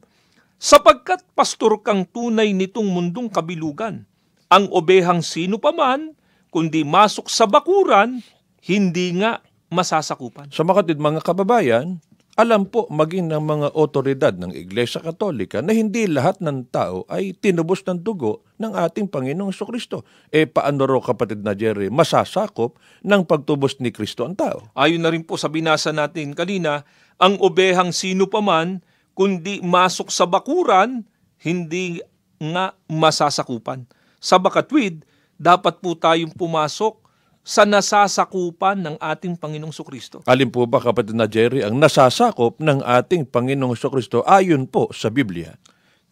Sapagkat 0.57 1.21
pastor 1.37 1.85
kang 1.85 2.09
tunay 2.09 2.49
nitong 2.49 2.89
mundong 2.89 3.29
kabilugan, 3.29 4.09
ang 4.49 4.65
obehang 4.73 5.21
sino 5.21 5.61
paman, 5.61 6.17
kundi 6.49 6.81
masok 6.81 7.29
sa 7.29 7.45
bakuran, 7.45 8.25
hindi 8.65 9.13
nga 9.21 9.45
masasakupan. 9.69 10.49
Sa 10.49 10.65
makatid 10.65 10.97
mga 10.97 11.21
kababayan, 11.21 12.01
alam 12.37 12.69
po 12.69 12.89
maging 12.89 13.33
ng 13.33 13.41
mga 13.41 13.67
otoridad 13.73 14.33
ng 14.37 14.53
Iglesia 14.53 15.01
Katolika 15.01 15.61
na 15.61 15.73
hindi 15.73 16.05
lahat 16.05 16.37
ng 16.41 16.69
tao 16.69 17.05
ay 17.09 17.33
tinubos 17.33 17.81
ng 17.85 18.01
dugo 18.01 18.45
ng 18.61 18.77
ating 18.77 19.09
Panginoong 19.09 19.53
Kristo. 19.53 20.05
E 20.29 20.45
paano 20.45 20.85
raw 20.85 21.01
kapatid 21.01 21.41
na 21.41 21.57
Jerry 21.57 21.89
masasakop 21.89 22.77
ng 23.01 23.21
pagtubos 23.25 23.81
ni 23.81 23.89
Kristo 23.89 24.21
ang 24.21 24.37
tao? 24.37 24.69
Ayon 24.77 25.01
na 25.01 25.09
rin 25.09 25.25
po 25.25 25.37
sa 25.37 25.49
binasa 25.49 25.89
natin 25.89 26.37
kanina, 26.37 26.85
ang 27.17 27.41
obehang 27.41 27.89
sino 27.89 28.29
paman, 28.29 28.85
kundi 29.17 29.57
masok 29.65 30.13
sa 30.13 30.29
bakuran, 30.29 31.01
hindi 31.41 31.97
nga 32.37 32.77
masasakupan. 32.85 33.89
Sa 34.21 34.37
bakatwid, 34.37 35.01
dapat 35.41 35.81
po 35.81 35.97
tayong 35.97 36.37
pumasok 36.37 37.01
sa 37.41 37.65
nasasakupan 37.65 38.77
ng 38.77 38.95
ating 39.01 39.33
Panginoong 39.33 39.73
Kristo. 39.73 40.21
Alin 40.29 40.53
po 40.53 40.69
ba 40.69 40.77
kapatid 40.77 41.17
na 41.17 41.25
Jerry 41.25 41.65
ang 41.65 41.81
nasasakop 41.81 42.61
ng 42.61 42.85
ating 42.85 43.25
Panginoong 43.25 43.73
Kristo 43.73 44.21
ayon 44.27 44.69
po 44.69 44.93
sa 44.93 45.09
Biblia? 45.09 45.57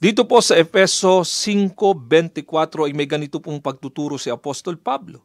Dito 0.01 0.25
po 0.25 0.41
sa 0.41 0.57
Efeso 0.57 1.21
5.24 1.21 2.89
ay 2.89 2.93
may 2.97 3.05
ganito 3.05 3.37
pong 3.37 3.61
pagtuturo 3.61 4.17
si 4.17 4.33
Apostol 4.33 4.81
Pablo 4.81 5.21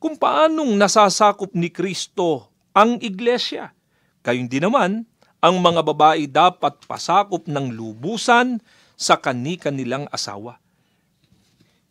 kung 0.00 0.16
paanong 0.16 0.74
nasasakop 0.80 1.52
ni 1.52 1.68
Kristo 1.68 2.48
ang 2.72 2.96
iglesia. 3.04 3.70
Kayong 4.24 4.48
di 4.48 4.58
naman, 4.64 5.04
ang 5.40 5.56
mga 5.56 5.80
babae 5.80 6.28
dapat 6.28 6.84
pasakop 6.84 7.48
ng 7.48 7.72
lubusan 7.72 8.60
sa 8.96 9.16
kani-kanilang 9.16 10.04
asawa. 10.12 10.60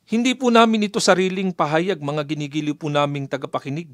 Hindi 0.10 0.34
po 0.34 0.50
namin 0.50 0.90
ito 0.90 0.98
sariling 0.98 1.54
pahayag, 1.54 2.02
mga 2.02 2.26
ginigiliw 2.26 2.74
po 2.74 2.90
naming 2.90 3.30
tagapakinig. 3.30 3.90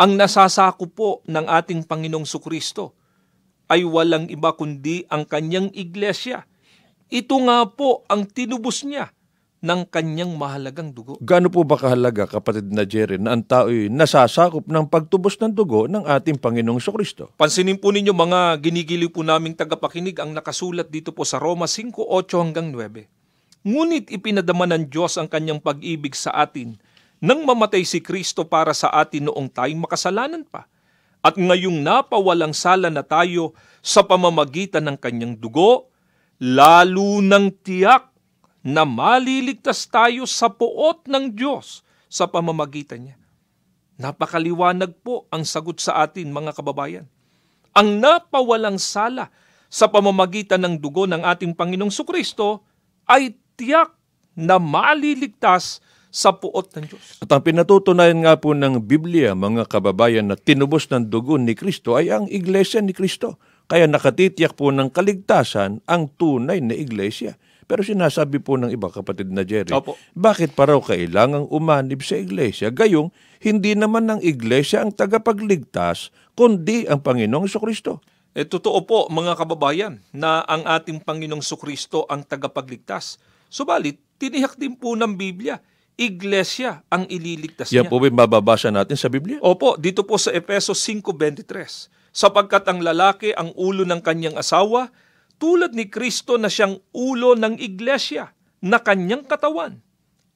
Ang 0.00 0.16
nasasako 0.16 0.84
po 0.88 1.08
ng 1.28 1.44
ating 1.44 1.84
Panginoong 1.84 2.24
Sukristo 2.24 2.96
ay 3.68 3.84
walang 3.84 4.32
iba 4.32 4.52
kundi 4.56 5.04
ang 5.12 5.28
kanyang 5.28 5.68
iglesia. 5.76 6.48
Ito 7.12 7.36
nga 7.44 7.68
po 7.68 8.08
ang 8.08 8.24
tinubos 8.24 8.80
niya 8.84 9.12
ng 9.60 9.80
kanyang 9.92 10.32
mahalagang 10.40 10.88
dugo. 10.88 11.20
Gaano 11.20 11.52
po 11.52 11.60
ba 11.68 11.76
kahalaga, 11.76 12.24
kapatid 12.24 12.72
na 12.72 12.88
Jerry, 12.88 13.20
na 13.20 13.36
ang 13.36 13.44
tao'y 13.44 13.92
nasasakop 13.92 14.64
ng 14.64 14.88
pagtubos 14.88 15.36
ng 15.36 15.52
dugo 15.52 15.84
ng 15.84 16.08
ating 16.08 16.40
Panginoong 16.40 16.80
Kristo? 16.80 17.28
Pansinin 17.36 17.76
po 17.76 17.92
ninyo 17.92 18.16
mga 18.16 18.56
ginigiliw 18.56 19.12
po 19.12 19.20
naming 19.20 19.52
tagapakinig 19.52 20.16
ang 20.16 20.32
nakasulat 20.32 20.88
dito 20.88 21.12
po 21.12 21.28
sa 21.28 21.36
Roma 21.36 21.68
5:8 21.68 22.40
hanggang 22.40 22.72
9. 22.72 23.04
Ngunit 23.60 24.08
ipinadama 24.08 24.64
ng 24.64 24.88
Diyos 24.88 25.20
ang 25.20 25.28
kanyang 25.28 25.60
pag-ibig 25.60 26.16
sa 26.16 26.32
atin 26.32 26.80
nang 27.20 27.44
mamatay 27.44 27.84
si 27.84 28.00
Kristo 28.00 28.48
para 28.48 28.72
sa 28.72 28.88
atin 28.96 29.28
noong 29.28 29.52
tayo 29.52 29.76
makasalanan 29.76 30.48
pa. 30.48 30.64
At 31.20 31.36
ngayong 31.36 31.84
napawalang 31.84 32.56
sala 32.56 32.88
na 32.88 33.04
tayo 33.04 33.52
sa 33.84 34.00
pamamagitan 34.00 34.88
ng 34.88 34.96
kanyang 34.96 35.36
dugo, 35.36 35.92
lalo 36.40 37.20
ng 37.20 37.52
tiyak 37.60 38.09
na 38.60 38.84
maliligtas 38.84 39.88
tayo 39.88 40.28
sa 40.28 40.52
puot 40.52 41.08
ng 41.08 41.32
Diyos 41.32 41.80
sa 42.10 42.28
pamamagitan 42.28 43.08
niya. 43.08 43.16
Napakaliwanag 44.00 44.96
po 45.04 45.28
ang 45.28 45.44
sagot 45.44 45.80
sa 45.80 46.00
atin 46.04 46.32
mga 46.32 46.56
kababayan. 46.56 47.06
Ang 47.76 48.00
napawalang 48.00 48.80
sala 48.80 49.28
sa 49.70 49.86
pamamagitan 49.86 50.60
ng 50.64 50.74
dugo 50.80 51.06
ng 51.06 51.22
ating 51.22 51.54
Panginoong 51.54 51.92
Sukristo 51.92 52.64
ay 53.06 53.36
tiyak 53.54 53.94
na 54.34 54.56
maliligtas 54.58 55.84
sa 56.10 56.34
puot 56.34 56.74
ng 56.74 56.84
Diyos. 56.90 57.22
At 57.22 57.30
ang 57.30 57.46
pinatutunayan 57.46 58.26
nga 58.26 58.34
po 58.34 58.50
ng 58.50 58.82
Biblia, 58.82 59.38
mga 59.38 59.70
kababayan, 59.70 60.26
na 60.26 60.34
tinubos 60.34 60.90
ng 60.90 61.06
dugo 61.06 61.38
ni 61.38 61.54
Kristo 61.54 61.94
ay 61.94 62.10
ang 62.10 62.26
iglesia 62.26 62.82
ni 62.82 62.90
Kristo. 62.90 63.38
Kaya 63.70 63.86
nakatitiyak 63.86 64.58
po 64.58 64.74
ng 64.74 64.90
kaligtasan 64.90 65.86
ang 65.86 66.10
tunay 66.18 66.58
na 66.58 66.74
iglesia. 66.74 67.38
Pero 67.70 67.86
sinasabi 67.86 68.42
po 68.42 68.58
ng 68.58 68.74
iba, 68.74 68.90
kapatid 68.90 69.30
na 69.30 69.46
Jerry, 69.46 69.70
Opo. 69.70 69.94
bakit 70.10 70.58
pa 70.58 70.66
raw 70.66 70.82
kailangang 70.82 71.46
umanib 71.54 72.02
sa 72.02 72.18
iglesia? 72.18 72.74
Gayong, 72.74 73.14
hindi 73.38 73.78
naman 73.78 74.10
ng 74.10 74.26
iglesia 74.26 74.82
ang 74.82 74.90
tagapagligtas, 74.90 76.10
kundi 76.34 76.90
ang 76.90 76.98
Panginoong 76.98 77.46
Kristo. 77.46 78.02
E 78.34 78.42
totoo 78.42 78.82
po 78.82 78.98
mga 79.06 79.38
kababayan 79.38 80.02
na 80.10 80.42
ang 80.50 80.66
ating 80.66 80.98
Panginoong 80.98 81.46
Sukristo 81.46 82.10
ang 82.10 82.26
tagapagligtas. 82.26 83.22
Subalit, 83.46 84.02
tiniyak 84.18 84.58
din 84.58 84.74
po 84.74 84.98
ng 84.98 85.14
Biblia, 85.14 85.62
iglesia 85.94 86.82
ang 86.90 87.06
ililigtas 87.06 87.70
Yan 87.70 87.86
niya. 87.86 87.90
po 87.90 88.02
ba 88.02 88.10
mababasa 88.10 88.74
natin 88.74 88.98
sa 88.98 89.06
Biblia? 89.06 89.38
Opo, 89.42 89.78
dito 89.78 90.02
po 90.02 90.18
sa 90.18 90.34
Efeso 90.34 90.74
5.23. 90.74 91.90
Sapagkat 92.10 92.66
ang 92.66 92.82
lalaki 92.82 93.30
ang 93.30 93.54
ulo 93.54 93.86
ng 93.86 94.02
kanyang 94.02 94.34
asawa, 94.34 94.90
tulad 95.40 95.72
ni 95.72 95.88
Kristo 95.88 96.36
na 96.36 96.52
siyang 96.52 96.76
ulo 96.92 97.32
ng 97.32 97.56
iglesia, 97.56 98.36
na 98.60 98.76
kanyang 98.76 99.24
katawan, 99.24 99.80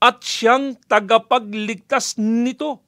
at 0.00 0.24
siyang 0.24 0.80
tagapagligtas 0.88 2.16
nito. 2.16 2.80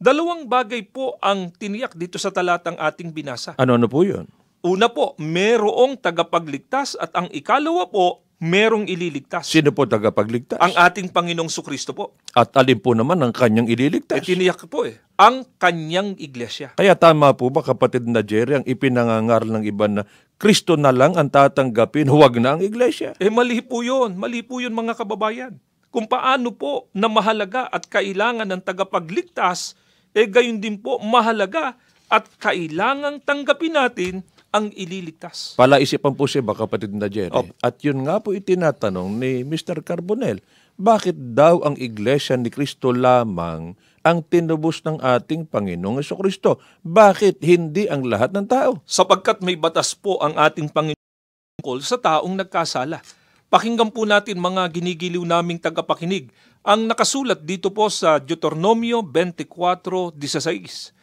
Dalawang 0.00 0.48
bagay 0.48 0.88
po 0.88 1.20
ang 1.20 1.52
tiniyak 1.52 1.96
dito 1.96 2.16
sa 2.16 2.32
talatang 2.32 2.76
ating 2.80 3.12
binasa. 3.12 3.54
Ano-ano 3.60 3.88
po 3.88 4.04
yun? 4.04 4.28
Una 4.66 4.90
po, 4.90 5.14
merong 5.20 6.00
tagapagligtas 6.00 6.98
at 6.98 7.14
ang 7.14 7.30
ikalawa 7.30 7.86
po, 7.86 8.25
merong 8.36 8.84
ililigtas. 8.84 9.48
Sino 9.48 9.72
po 9.72 9.88
tagapagligtas? 9.88 10.60
Ang 10.60 10.76
ating 10.76 11.08
Panginoong 11.08 11.48
Sukristo 11.48 11.96
po. 11.96 12.16
At 12.36 12.52
alin 12.52 12.76
po 12.76 12.92
naman 12.92 13.16
ang 13.24 13.32
kanyang 13.32 13.68
ililigtas? 13.68 14.20
tiniyak 14.20 14.60
po 14.68 14.84
eh, 14.84 15.00
ang 15.16 15.48
kanyang 15.56 16.12
iglesia. 16.20 16.76
Kaya 16.76 16.92
tama 16.92 17.32
po 17.32 17.48
ba 17.48 17.64
kapatid 17.64 18.04
na 18.04 18.20
Jerry 18.20 18.60
ang 18.60 18.66
ipinangangaral 18.68 19.48
ng 19.48 19.64
iba 19.64 19.88
na 19.88 20.02
Kristo 20.36 20.76
na 20.76 20.92
lang 20.92 21.16
ang 21.16 21.32
tatanggapin, 21.32 22.12
huwag 22.12 22.36
na 22.36 22.60
ang 22.60 22.60
iglesia? 22.60 23.16
Eh 23.16 23.32
mali 23.32 23.64
po 23.64 23.80
yun, 23.80 24.20
mali 24.20 24.44
po 24.44 24.60
yun 24.60 24.76
mga 24.76 25.00
kababayan. 25.00 25.56
Kung 25.88 26.04
paano 26.04 26.52
po 26.52 26.92
na 26.92 27.08
mahalaga 27.08 27.72
at 27.72 27.88
kailangan 27.88 28.44
ng 28.44 28.60
tagapagligtas, 28.60 29.80
eh 30.12 30.28
gayon 30.28 30.60
din 30.60 30.76
po 30.76 31.00
mahalaga 31.00 31.80
at 32.12 32.28
kailangang 32.36 33.24
tanggapin 33.24 33.72
natin 33.72 34.14
ang 34.56 34.72
ililigtas. 34.72 35.52
Palaisipan 35.60 36.16
po 36.16 36.24
siya 36.24 36.40
ba 36.40 36.56
kapatid 36.56 36.96
na 36.96 37.12
Jerry? 37.12 37.28
Opo. 37.28 37.52
At 37.60 37.84
yun 37.84 38.08
nga 38.08 38.16
po 38.24 38.32
itinatanong 38.32 39.12
ni 39.20 39.44
Mr. 39.44 39.84
Carbonell, 39.84 40.40
bakit 40.80 41.12
daw 41.12 41.60
ang 41.60 41.76
iglesia 41.76 42.40
ni 42.40 42.48
Kristo 42.48 42.96
lamang 42.96 43.76
ang 44.00 44.18
tinubos 44.24 44.80
ng 44.88 44.96
ating 45.04 45.44
Panginoong 45.44 46.00
Kristo? 46.00 46.56
Bakit 46.80 47.44
hindi 47.44 47.84
ang 47.84 48.08
lahat 48.08 48.32
ng 48.32 48.48
tao? 48.48 48.80
Sapagkat 48.88 49.44
may 49.44 49.60
batas 49.60 49.92
po 49.92 50.16
ang 50.24 50.32
ating 50.32 50.72
Panginoon 50.72 51.84
sa 51.84 52.00
taong 52.00 52.32
nagkasala. 52.32 53.04
Pakinggan 53.46 53.94
po 53.94 54.08
natin 54.08 54.42
mga 54.42 54.68
ginigiliw 54.74 55.22
naming 55.22 55.60
tagapakinig 55.60 56.32
ang 56.66 56.90
nakasulat 56.90 57.46
dito 57.46 57.70
po 57.70 57.86
sa 57.86 58.18
Deuteronomio 58.18 58.98
24.16. 59.06 60.95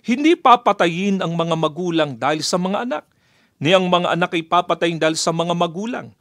Hindi 0.00 0.36
papatayin 0.36 1.20
ang 1.20 1.36
mga 1.36 1.56
magulang 1.56 2.10
dahil 2.16 2.40
sa 2.40 2.56
mga 2.56 2.88
anak, 2.88 3.04
ni 3.60 3.76
ang 3.76 3.84
mga 3.88 4.16
anak 4.16 4.32
ay 4.32 4.44
papatayin 4.44 4.96
dahil 4.96 5.16
sa 5.16 5.32
mga 5.32 5.52
magulang. 5.52 6.12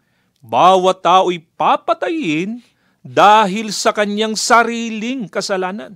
Bawat 0.44 1.04
tao'y 1.04 1.40
papatayin 1.56 2.60
dahil 3.00 3.72
sa 3.72 3.96
kanyang 3.96 4.36
sariling 4.36 5.32
kasalanan. 5.32 5.96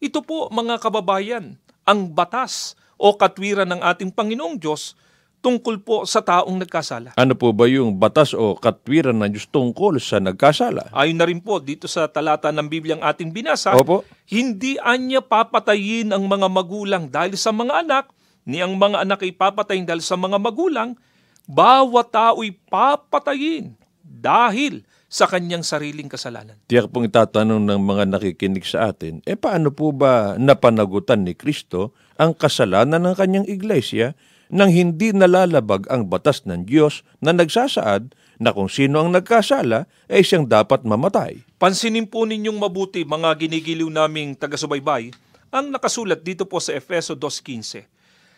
Ito 0.00 0.24
po 0.24 0.48
mga 0.48 0.80
kababayan, 0.80 1.56
ang 1.84 2.00
batas 2.12 2.76
o 2.96 3.12
katwiran 3.12 3.68
ng 3.68 3.80
ating 3.84 4.12
Panginoong 4.12 4.56
Diyos 4.56 4.96
tungkol 5.44 5.84
po 5.84 6.08
sa 6.08 6.24
taong 6.24 6.56
nagkasala. 6.64 7.12
Ano 7.20 7.36
po 7.36 7.52
ba 7.52 7.68
yung 7.68 8.00
batas 8.00 8.32
o 8.32 8.56
katwiran 8.56 9.20
ng 9.20 9.36
Diyos 9.36 9.44
tungkol 9.52 10.00
sa 10.00 10.16
nagkasala? 10.16 10.88
Ayon 10.96 11.20
na 11.20 11.28
rin 11.28 11.44
po 11.44 11.60
dito 11.60 11.84
sa 11.84 12.08
talata 12.08 12.48
ng 12.48 12.64
Bibliang 12.64 13.04
ating 13.04 13.28
binasa, 13.28 13.76
Opo. 13.76 14.08
hindi 14.32 14.80
anya 14.80 15.20
papatayin 15.20 16.16
ang 16.16 16.24
mga 16.24 16.48
magulang 16.48 17.04
dahil 17.12 17.36
sa 17.36 17.52
mga 17.52 17.84
anak, 17.84 18.08
ni 18.48 18.64
ang 18.64 18.72
mga 18.80 19.04
anak 19.04 19.20
ay 19.20 19.36
papatayin 19.36 19.84
dahil 19.84 20.00
sa 20.00 20.16
mga 20.16 20.40
magulang, 20.40 20.96
bawat 21.44 22.08
tao'y 22.08 22.56
papatayin 22.72 23.76
dahil 24.00 24.80
sa 25.14 25.28
kanyang 25.28 25.62
sariling 25.62 26.08
kasalanan. 26.08 26.58
Tiyak 26.66 26.90
pong 26.90 27.06
itatanong 27.06 27.62
ng 27.62 27.80
mga 27.84 28.04
nakikinig 28.16 28.64
sa 28.64 28.90
atin, 28.90 29.20
eh 29.28 29.36
paano 29.36 29.70
po 29.70 29.92
ba 29.92 30.40
napanagutan 30.40 31.22
ni 31.22 31.36
Kristo 31.36 31.92
ang 32.16 32.32
kasalanan 32.32 33.04
ng 33.04 33.14
kanyang 33.14 33.46
iglesia 33.46 34.16
nang 34.54 34.70
hindi 34.70 35.10
nalalabag 35.10 35.90
ang 35.90 36.06
batas 36.06 36.46
ng 36.46 36.62
Diyos 36.62 37.02
na 37.18 37.34
nagsasaad 37.34 38.14
na 38.38 38.54
kung 38.54 38.70
sino 38.70 39.02
ang 39.02 39.10
nagkasala 39.10 39.90
ay 40.06 40.22
siyang 40.22 40.46
dapat 40.46 40.86
mamatay? 40.86 41.42
Pansinin 41.58 42.06
po 42.06 42.22
ninyong 42.22 42.62
mabuti 42.62 43.02
mga 43.02 43.34
ginigiliw 43.34 43.90
naming 43.90 44.38
taga-subaybay 44.38 45.10
ang 45.50 45.74
nakasulat 45.74 46.22
dito 46.22 46.46
po 46.46 46.62
sa 46.62 46.70
Efeso 46.70 47.18
2.15 47.18 47.82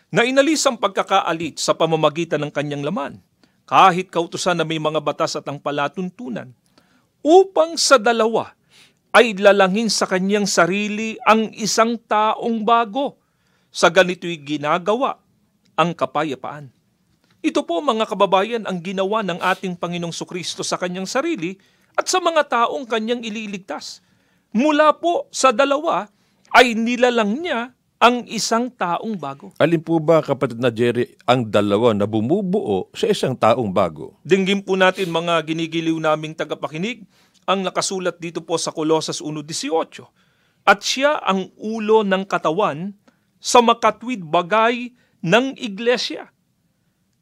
na 0.09 0.25
inalis 0.25 0.65
ang 0.65 0.81
pagkakaalit 0.81 1.61
sa 1.61 1.77
pamamagitan 1.77 2.41
ng 2.41 2.49
kanyang 2.49 2.81
laman 2.81 3.21
kahit 3.69 4.09
kautusan 4.09 4.57
na 4.57 4.65
may 4.65 4.81
mga 4.81 4.97
batas 4.97 5.37
at 5.37 5.45
ang 5.45 5.61
palatuntunan 5.61 6.49
upang 7.21 7.77
sa 7.77 8.01
dalawa 8.01 8.57
ay 9.13 9.37
lalangin 9.37 9.89
sa 9.93 10.09
kanyang 10.09 10.49
sarili 10.49 11.13
ang 11.29 11.53
isang 11.53 11.93
taong 12.09 12.65
bago. 12.65 13.21
Sa 13.69 13.93
ganito'y 13.93 14.41
ginagawa 14.41 15.21
ang 15.77 15.93
kapayapaan. 15.93 16.73
Ito 17.45 17.61
po 17.63 17.79
mga 17.79 18.09
kababayan 18.09 18.65
ang 18.65 18.81
ginawa 18.81 19.21
ng 19.21 19.37
ating 19.39 19.77
Panginoong 19.77 20.11
Sukristo 20.11 20.65
sa 20.65 20.75
kanyang 20.75 21.05
sarili 21.05 21.55
at 21.93 22.09
sa 22.09 22.17
mga 22.17 22.49
taong 22.49 22.89
kanyang 22.89 23.21
ililigtas. 23.21 24.01
Mula 24.51 24.97
po 24.97 25.29
sa 25.29 25.53
dalawa 25.53 26.09
ay 26.51 26.73
nilalang 26.73 27.37
niya 27.37 27.77
ang 27.97 28.25
isang 28.29 28.69
taong 28.69 29.17
bago. 29.17 29.53
Alin 29.57 29.81
po 29.81 29.97
ba, 29.97 30.21
kapatid 30.21 30.61
na 30.61 30.69
Jerry, 30.69 31.17
ang 31.25 31.49
dalawa 31.49 31.97
na 31.97 32.05
bumubuo 32.05 32.89
sa 32.93 33.09
isang 33.09 33.33
taong 33.33 33.73
bago? 33.73 34.17
Dinggin 34.21 34.61
po 34.61 34.77
natin 34.77 35.09
mga 35.09 35.41
ginigiliw 35.45 35.97
naming 35.97 36.37
tagapakinig 36.37 37.05
ang 37.49 37.65
nakasulat 37.65 38.21
dito 38.21 38.45
po 38.45 38.57
sa 38.61 38.69
Kolosas 38.69 39.17
1.18. 39.21 40.05
At 40.67 40.83
siya 40.83 41.17
ang 41.23 41.49
ulo 41.57 42.05
ng 42.05 42.27
katawan 42.27 42.93
sa 43.41 43.63
makatwid 43.63 44.21
bagay 44.21 44.93
ng 45.21 45.57
iglesia. 45.57 46.29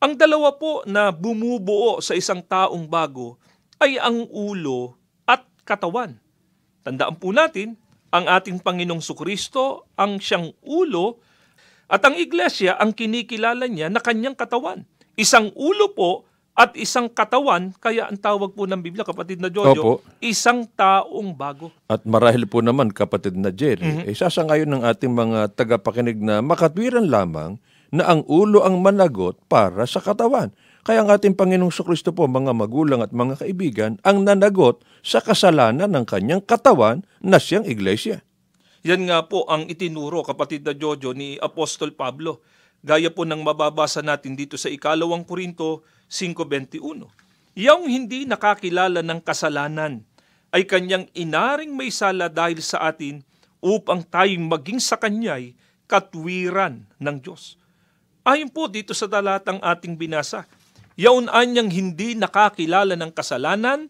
Ang 0.03 0.19
dalawa 0.19 0.53
po 0.55 0.83
na 0.85 1.09
bumubuo 1.09 2.03
sa 2.03 2.13
isang 2.13 2.43
taong 2.43 2.85
bago 2.85 3.39
ay 3.79 3.97
ang 3.97 4.27
ulo 4.29 4.95
at 5.25 5.43
katawan. 5.63 6.19
Tandaan 6.85 7.17
po 7.17 7.33
natin, 7.33 7.79
ang 8.13 8.29
ating 8.29 8.61
Panginong 8.61 9.01
Sukristo 9.01 9.89
ang 9.99 10.21
siyang 10.21 10.53
ulo 10.63 11.19
at 11.91 11.99
ang 12.05 12.15
iglesia 12.15 12.77
ang 12.79 12.95
kinikilala 12.95 13.67
niya 13.67 13.91
na 13.91 13.99
kanyang 13.99 14.37
katawan. 14.37 14.87
Isang 15.17 15.51
ulo 15.55 15.91
po 15.95 16.27
at 16.55 16.71
isang 16.79 17.11
katawan, 17.11 17.75
kaya 17.83 18.07
ang 18.07 18.15
tawag 18.15 18.55
po 18.55 18.63
ng 18.63 18.79
Biblia, 18.79 19.03
kapatid 19.03 19.43
na 19.43 19.51
Jojo, 19.51 19.75
Opo. 19.75 19.93
isang 20.23 20.63
taong 20.63 21.35
bago. 21.35 21.67
At 21.91 22.07
marahil 22.07 22.47
po 22.47 22.63
naman, 22.63 22.95
kapatid 22.95 23.35
na 23.35 23.51
Jerry, 23.51 24.07
eh, 24.07 24.15
sasangayon 24.15 24.71
ng 24.71 24.87
ating 24.87 25.11
mga 25.11 25.51
tagapakinig 25.51 26.15
na 26.15 26.39
makatwiran 26.39 27.11
lamang 27.11 27.59
na 27.95 28.11
ang 28.11 28.27
ulo 28.27 28.67
ang 28.67 28.83
managot 28.83 29.39
para 29.47 29.87
sa 29.87 30.03
katawan. 30.03 30.51
Kaya 30.83 31.01
ang 31.01 31.09
ating 31.09 31.33
Panginoong 31.33 31.71
Kristo 31.71 32.11
po, 32.11 32.27
mga 32.27 32.51
magulang 32.51 32.99
at 33.01 33.15
mga 33.15 33.41
kaibigan, 33.41 33.97
ang 34.03 34.27
nanagot 34.27 34.83
sa 35.01 35.23
kasalanan 35.23 35.89
ng 35.89 36.05
kanyang 36.05 36.43
katawan 36.43 37.07
na 37.23 37.39
siyang 37.39 37.63
iglesia. 37.65 38.21
Yan 38.85 39.09
nga 39.09 39.25
po 39.25 39.49
ang 39.49 39.65
itinuro, 39.65 40.21
kapatid 40.21 40.61
na 40.61 40.77
Jojo, 40.77 41.17
ni 41.17 41.41
Apostol 41.41 41.95
Pablo. 41.97 42.45
Gaya 42.85 43.09
po 43.09 43.25
ng 43.25 43.41
mababasa 43.41 44.05
natin 44.05 44.37
dito 44.37 44.61
sa 44.61 44.69
ikalawang 44.69 45.25
Korinto 45.25 45.81
5.21. 46.05 47.01
Yung 47.57 47.89
hindi 47.89 48.29
nakakilala 48.29 49.01
ng 49.01 49.25
kasalanan 49.25 50.05
ay 50.53 50.69
kanyang 50.69 51.09
inaring 51.17 51.73
may 51.73 51.89
sala 51.89 52.29
dahil 52.29 52.61
sa 52.61 52.93
atin 52.93 53.25
upang 53.57 54.05
tayong 54.05 54.45
maging 54.45 54.77
sa 54.77 55.01
kanya'y 55.01 55.57
katwiran 55.89 56.85
ng 57.01 57.17
Diyos. 57.25 57.57
Ayon 58.25 58.49
po 58.49 58.65
dito 58.65 58.97
sa 58.97 59.05
talatang 59.05 59.61
ating 59.61 60.01
binasa, 60.01 60.49
yaon 60.97 61.29
anyang 61.29 61.69
hindi 61.69 62.17
nakakilala 62.17 62.97
ng 62.97 63.13
kasalanan 63.13 63.85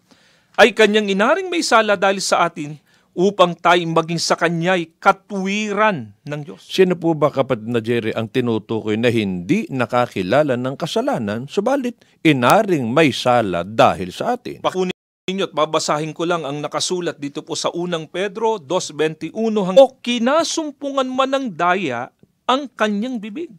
ay 0.60 0.76
kanyang 0.76 1.08
inaring 1.08 1.48
may 1.48 1.64
sala 1.64 1.96
dahil 1.96 2.20
sa 2.20 2.44
atin 2.44 2.76
upang 3.16 3.56
tayong 3.56 3.96
maging 3.96 4.20
sa 4.20 4.36
kanya'y 4.36 5.00
katwiran 5.00 6.12
ng 6.28 6.42
Diyos. 6.44 6.68
Sino 6.68 7.00
po 7.00 7.16
ba, 7.16 7.32
kapatid 7.32 7.72
na 7.72 7.80
Jerry, 7.80 8.12
ang 8.12 8.28
tinutukoy 8.28 9.00
na 9.00 9.08
hindi 9.08 9.72
nakakilala 9.72 10.60
ng 10.60 10.76
kasalanan, 10.76 11.48
subalit 11.48 11.96
inaring 12.20 12.92
may 12.92 13.16
sala 13.16 13.64
dahil 13.64 14.12
sa 14.12 14.36
atin? 14.36 14.60
Pakunin 14.60 14.92
ninyo 15.32 15.48
at 15.48 15.56
babasahin 15.56 16.12
ko 16.12 16.28
lang 16.28 16.44
ang 16.44 16.60
nakasulat 16.60 17.24
dito 17.24 17.40
po 17.40 17.56
sa 17.56 17.72
unang 17.72 18.12
Pedro 18.12 18.60
2.21 18.60 19.32
hang 19.64 19.80
O 19.80 19.96
kinasumpungan 20.04 21.08
man 21.08 21.32
ng 21.32 21.46
daya 21.56 22.12
ang 22.52 22.68
kanyang 22.68 23.24
bibig. 23.24 23.56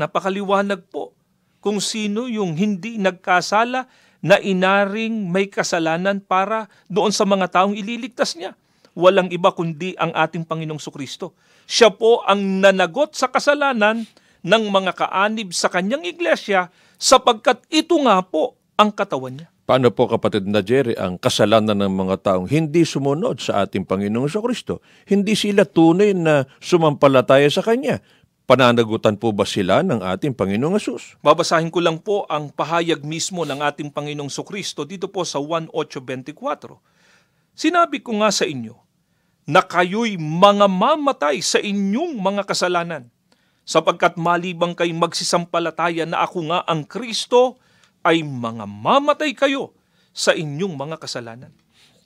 Napakaliwanag 0.00 0.88
po 0.88 1.12
kung 1.60 1.76
sino 1.76 2.24
yung 2.24 2.56
hindi 2.56 2.96
nagkasala 2.96 3.84
na 4.24 4.36
inaring 4.40 5.28
may 5.28 5.44
kasalanan 5.44 6.24
para 6.24 6.72
doon 6.88 7.12
sa 7.12 7.28
mga 7.28 7.52
taong 7.52 7.76
ililigtas 7.76 8.32
niya. 8.32 8.56
Walang 8.96 9.28
iba 9.28 9.52
kundi 9.52 9.92
ang 10.00 10.16
ating 10.16 10.48
Panginoong 10.48 10.80
Sukristo. 10.80 11.36
Siya 11.68 11.92
po 11.92 12.24
ang 12.24 12.64
nanagot 12.64 13.12
sa 13.12 13.28
kasalanan 13.28 14.08
ng 14.40 14.64
mga 14.72 14.96
kaanib 14.96 15.52
sa 15.52 15.68
kanyang 15.68 16.08
iglesia 16.08 16.72
sapagkat 16.96 17.60
ito 17.68 17.96
nga 18.00 18.24
po 18.24 18.56
ang 18.80 18.88
katawan 18.88 19.36
niya. 19.36 19.48
Paano 19.70 19.94
po 19.94 20.10
kapatid 20.10 20.50
na 20.50 20.66
Jerry 20.66 20.98
ang 20.98 21.14
kasalanan 21.14 21.78
ng 21.78 21.94
mga 21.94 22.16
taong 22.26 22.50
hindi 22.50 22.82
sumunod 22.82 23.38
sa 23.38 23.62
ating 23.62 23.86
Panginoong 23.86 24.26
Kristo? 24.26 24.82
Hindi 25.06 25.38
sila 25.38 25.62
tunay 25.62 26.10
na 26.10 26.42
sumampalataya 26.58 27.46
sa 27.46 27.62
Kanya. 27.62 28.02
Pananagutan 28.50 29.14
po 29.14 29.30
ba 29.30 29.46
sila 29.46 29.78
ng 29.86 30.02
ating 30.02 30.34
Panginoong 30.34 30.74
Asus? 30.74 31.14
Babasahin 31.22 31.70
ko 31.70 31.78
lang 31.78 32.02
po 32.02 32.26
ang 32.26 32.50
pahayag 32.50 32.98
mismo 33.06 33.46
ng 33.46 33.62
ating 33.62 33.94
Panginoong 33.94 34.26
Sokristo 34.26 34.82
dito 34.82 35.06
po 35.06 35.22
sa 35.22 35.38
1.8.24. 35.38 36.34
Sinabi 37.54 38.02
ko 38.02 38.18
nga 38.18 38.34
sa 38.34 38.42
inyo 38.42 38.74
na 39.46 39.62
kayo'y 39.62 40.18
mga 40.18 40.66
mamatay 40.66 41.38
sa 41.46 41.62
inyong 41.62 42.18
mga 42.18 42.42
kasalanan 42.42 43.06
sapagkat 43.62 44.18
malibang 44.18 44.74
kay 44.74 44.90
magsisampalataya 44.90 46.02
na 46.10 46.26
ako 46.26 46.50
nga 46.50 46.66
ang 46.66 46.82
Kristo 46.82 47.54
ay 48.02 48.26
mga 48.26 48.66
mamatay 48.66 49.30
kayo 49.30 49.78
sa 50.10 50.34
inyong 50.34 50.74
mga 50.74 50.98
kasalanan. 50.98 51.54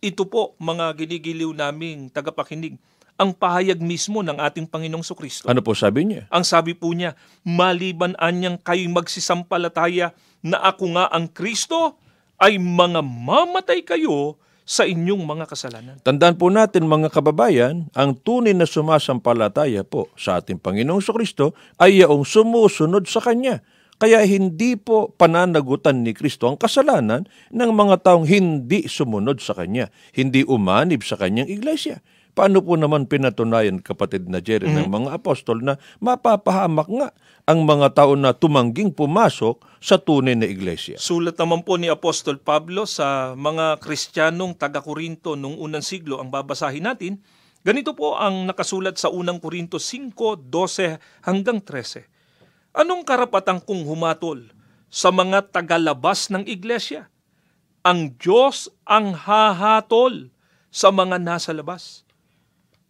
Ito 0.04 0.28
po 0.28 0.60
mga 0.60 0.92
ginigiliw 0.92 1.56
naming 1.56 2.12
tagapakinig 2.12 2.76
ang 3.14 3.30
pahayag 3.30 3.78
mismo 3.78 4.20
ng 4.26 4.42
ating 4.42 4.66
Panginoong 4.66 5.06
Sokristo. 5.06 5.46
Ano 5.46 5.62
po 5.62 5.76
sabi 5.76 6.02
niya? 6.02 6.26
Ang 6.34 6.42
sabi 6.42 6.74
po 6.74 6.90
niya, 6.90 7.14
maliban 7.46 8.18
anyang 8.18 8.58
kayo'y 8.58 8.90
magsisampalataya 8.90 10.10
na 10.42 10.58
ako 10.60 10.98
nga 10.98 11.06
ang 11.14 11.30
Kristo, 11.30 11.98
ay 12.42 12.58
mga 12.58 13.00
mamatay 13.00 13.86
kayo 13.86 14.36
sa 14.64 14.88
inyong 14.88 15.22
mga 15.22 15.44
kasalanan. 15.44 15.96
Tandaan 16.00 16.40
po 16.40 16.48
natin 16.48 16.88
mga 16.88 17.12
kababayan, 17.12 17.86
ang 17.92 18.16
tunay 18.16 18.56
na 18.56 18.64
sumasampalataya 18.64 19.84
po 19.84 20.08
sa 20.16 20.40
ating 20.40 20.56
Panginoong 20.56 21.04
Kristo 21.04 21.52
ay 21.76 22.00
yaong 22.00 22.24
sumusunod 22.24 23.04
sa 23.04 23.20
Kanya. 23.20 23.60
Kaya 23.94 24.26
hindi 24.26 24.74
po 24.74 25.14
pananagutan 25.14 26.02
ni 26.02 26.10
Kristo 26.16 26.50
ang 26.50 26.58
kasalanan 26.58 27.30
ng 27.54 27.70
mga 27.70 28.02
taong 28.02 28.26
hindi 28.26 28.90
sumunod 28.90 29.38
sa 29.38 29.54
Kanya, 29.54 29.92
hindi 30.16 30.42
umanib 30.42 31.06
sa 31.06 31.14
Kanyang 31.14 31.46
iglesia. 31.46 32.02
Paano 32.34 32.66
po 32.66 32.74
naman 32.74 33.06
pinatunayan, 33.06 33.78
kapatid 33.78 34.26
na 34.26 34.42
Jerry, 34.42 34.66
ng 34.66 34.90
mga 34.90 35.22
apostol 35.22 35.62
na 35.62 35.78
mapapahamak 36.02 36.90
nga 36.90 37.14
ang 37.46 37.62
mga 37.62 37.94
tao 37.94 38.18
na 38.18 38.34
tumangging 38.34 38.90
pumasok 38.90 39.62
sa 39.78 40.02
tunay 40.02 40.34
na 40.34 40.50
iglesia? 40.50 40.98
Sulat 40.98 41.38
naman 41.38 41.62
po 41.62 41.78
ni 41.78 41.86
Apostol 41.86 42.42
Pablo 42.42 42.90
sa 42.90 43.38
mga 43.38 43.78
Kristiyanong 43.78 44.58
taga-Korinto 44.58 45.38
noong 45.38 45.62
unang 45.62 45.86
siglo 45.86 46.18
ang 46.18 46.34
babasahin 46.34 46.90
natin. 46.90 47.22
Ganito 47.62 47.94
po 47.94 48.18
ang 48.18 48.50
nakasulat 48.50 48.98
sa 48.98 49.14
unang 49.14 49.38
Korinto 49.38 49.78
5, 49.78 50.18
12 50.18 50.98
hanggang 51.22 51.62
13. 51.62 52.10
Anong 52.74 53.06
karapatan 53.06 53.62
kong 53.62 53.86
humatol 53.86 54.50
sa 54.90 55.14
mga 55.14 55.54
tagalabas 55.54 56.34
ng 56.34 56.50
iglesia? 56.50 57.06
Ang 57.86 58.18
Diyos 58.18 58.74
ang 58.82 59.14
hahatol 59.14 60.34
sa 60.74 60.90
mga 60.90 61.22
nasa 61.22 61.54
labas. 61.54 62.03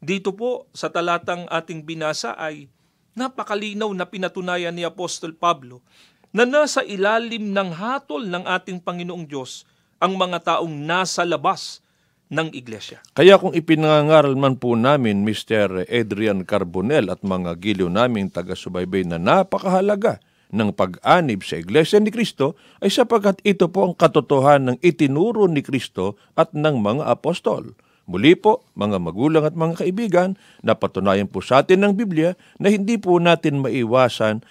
Dito 0.04 0.36
po 0.36 0.68
sa 0.76 0.92
talatang 0.92 1.48
ating 1.48 1.80
binasa 1.80 2.36
ay 2.36 2.68
napakalinaw 3.16 3.88
na 3.96 4.04
pinatunayan 4.04 4.76
ni 4.76 4.84
Apostol 4.84 5.32
Pablo 5.32 5.80
na 6.28 6.44
nasa 6.44 6.84
ilalim 6.84 7.56
ng 7.56 7.72
hatol 7.72 8.28
ng 8.28 8.44
ating 8.44 8.84
Panginoong 8.84 9.24
Diyos 9.24 9.64
ang 9.96 10.20
mga 10.20 10.44
taong 10.44 10.84
nasa 10.84 11.24
labas 11.24 11.80
ng 12.28 12.52
iglesia. 12.52 13.00
Kaya 13.16 13.40
kung 13.40 13.56
ipinangaral 13.56 14.36
man 14.36 14.60
po 14.60 14.76
namin 14.76 15.24
Mr. 15.24 15.88
Adrian 15.88 16.44
Carbonel 16.44 17.08
at 17.08 17.24
mga 17.24 17.56
giliw 17.56 17.88
naming 17.88 18.28
taga-subaybay 18.28 19.08
na 19.08 19.16
napakahalaga 19.16 20.20
ng 20.52 20.68
pag-anib 20.76 21.40
sa 21.40 21.56
Iglesia 21.56 21.96
ni 21.96 22.12
Kristo 22.12 22.60
ay 22.84 22.92
sapagkat 22.92 23.40
ito 23.40 23.72
po 23.72 23.88
ang 23.88 23.94
katotohanan 23.96 24.76
ng 24.76 24.78
itinuro 24.84 25.48
ni 25.48 25.64
Kristo 25.64 26.20
at 26.36 26.52
ng 26.52 26.76
mga 26.76 27.08
apostol. 27.08 27.72
Muli 28.04 28.36
po, 28.36 28.60
mga 28.76 29.00
magulang 29.00 29.48
at 29.48 29.56
mga 29.56 29.80
kaibigan, 29.80 30.36
napatunayan 30.60 31.28
po 31.28 31.40
sa 31.40 31.64
atin 31.64 31.88
ng 31.88 31.92
Biblia 31.96 32.36
na 32.60 32.68
hindi 32.68 33.00
po 33.00 33.16
natin 33.16 33.64
maiwasan 33.64 34.44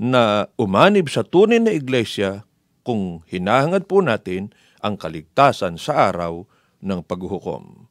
na 0.00 0.48
umanib 0.56 1.12
sa 1.12 1.20
tunay 1.20 1.60
na 1.60 1.76
iglesia 1.76 2.48
kung 2.80 3.20
hinahangad 3.28 3.84
po 3.84 4.00
natin 4.00 4.52
ang 4.80 4.96
kaligtasan 4.96 5.76
sa 5.76 6.12
araw 6.12 6.48
ng 6.80 7.00
paghuhukom. 7.04 7.88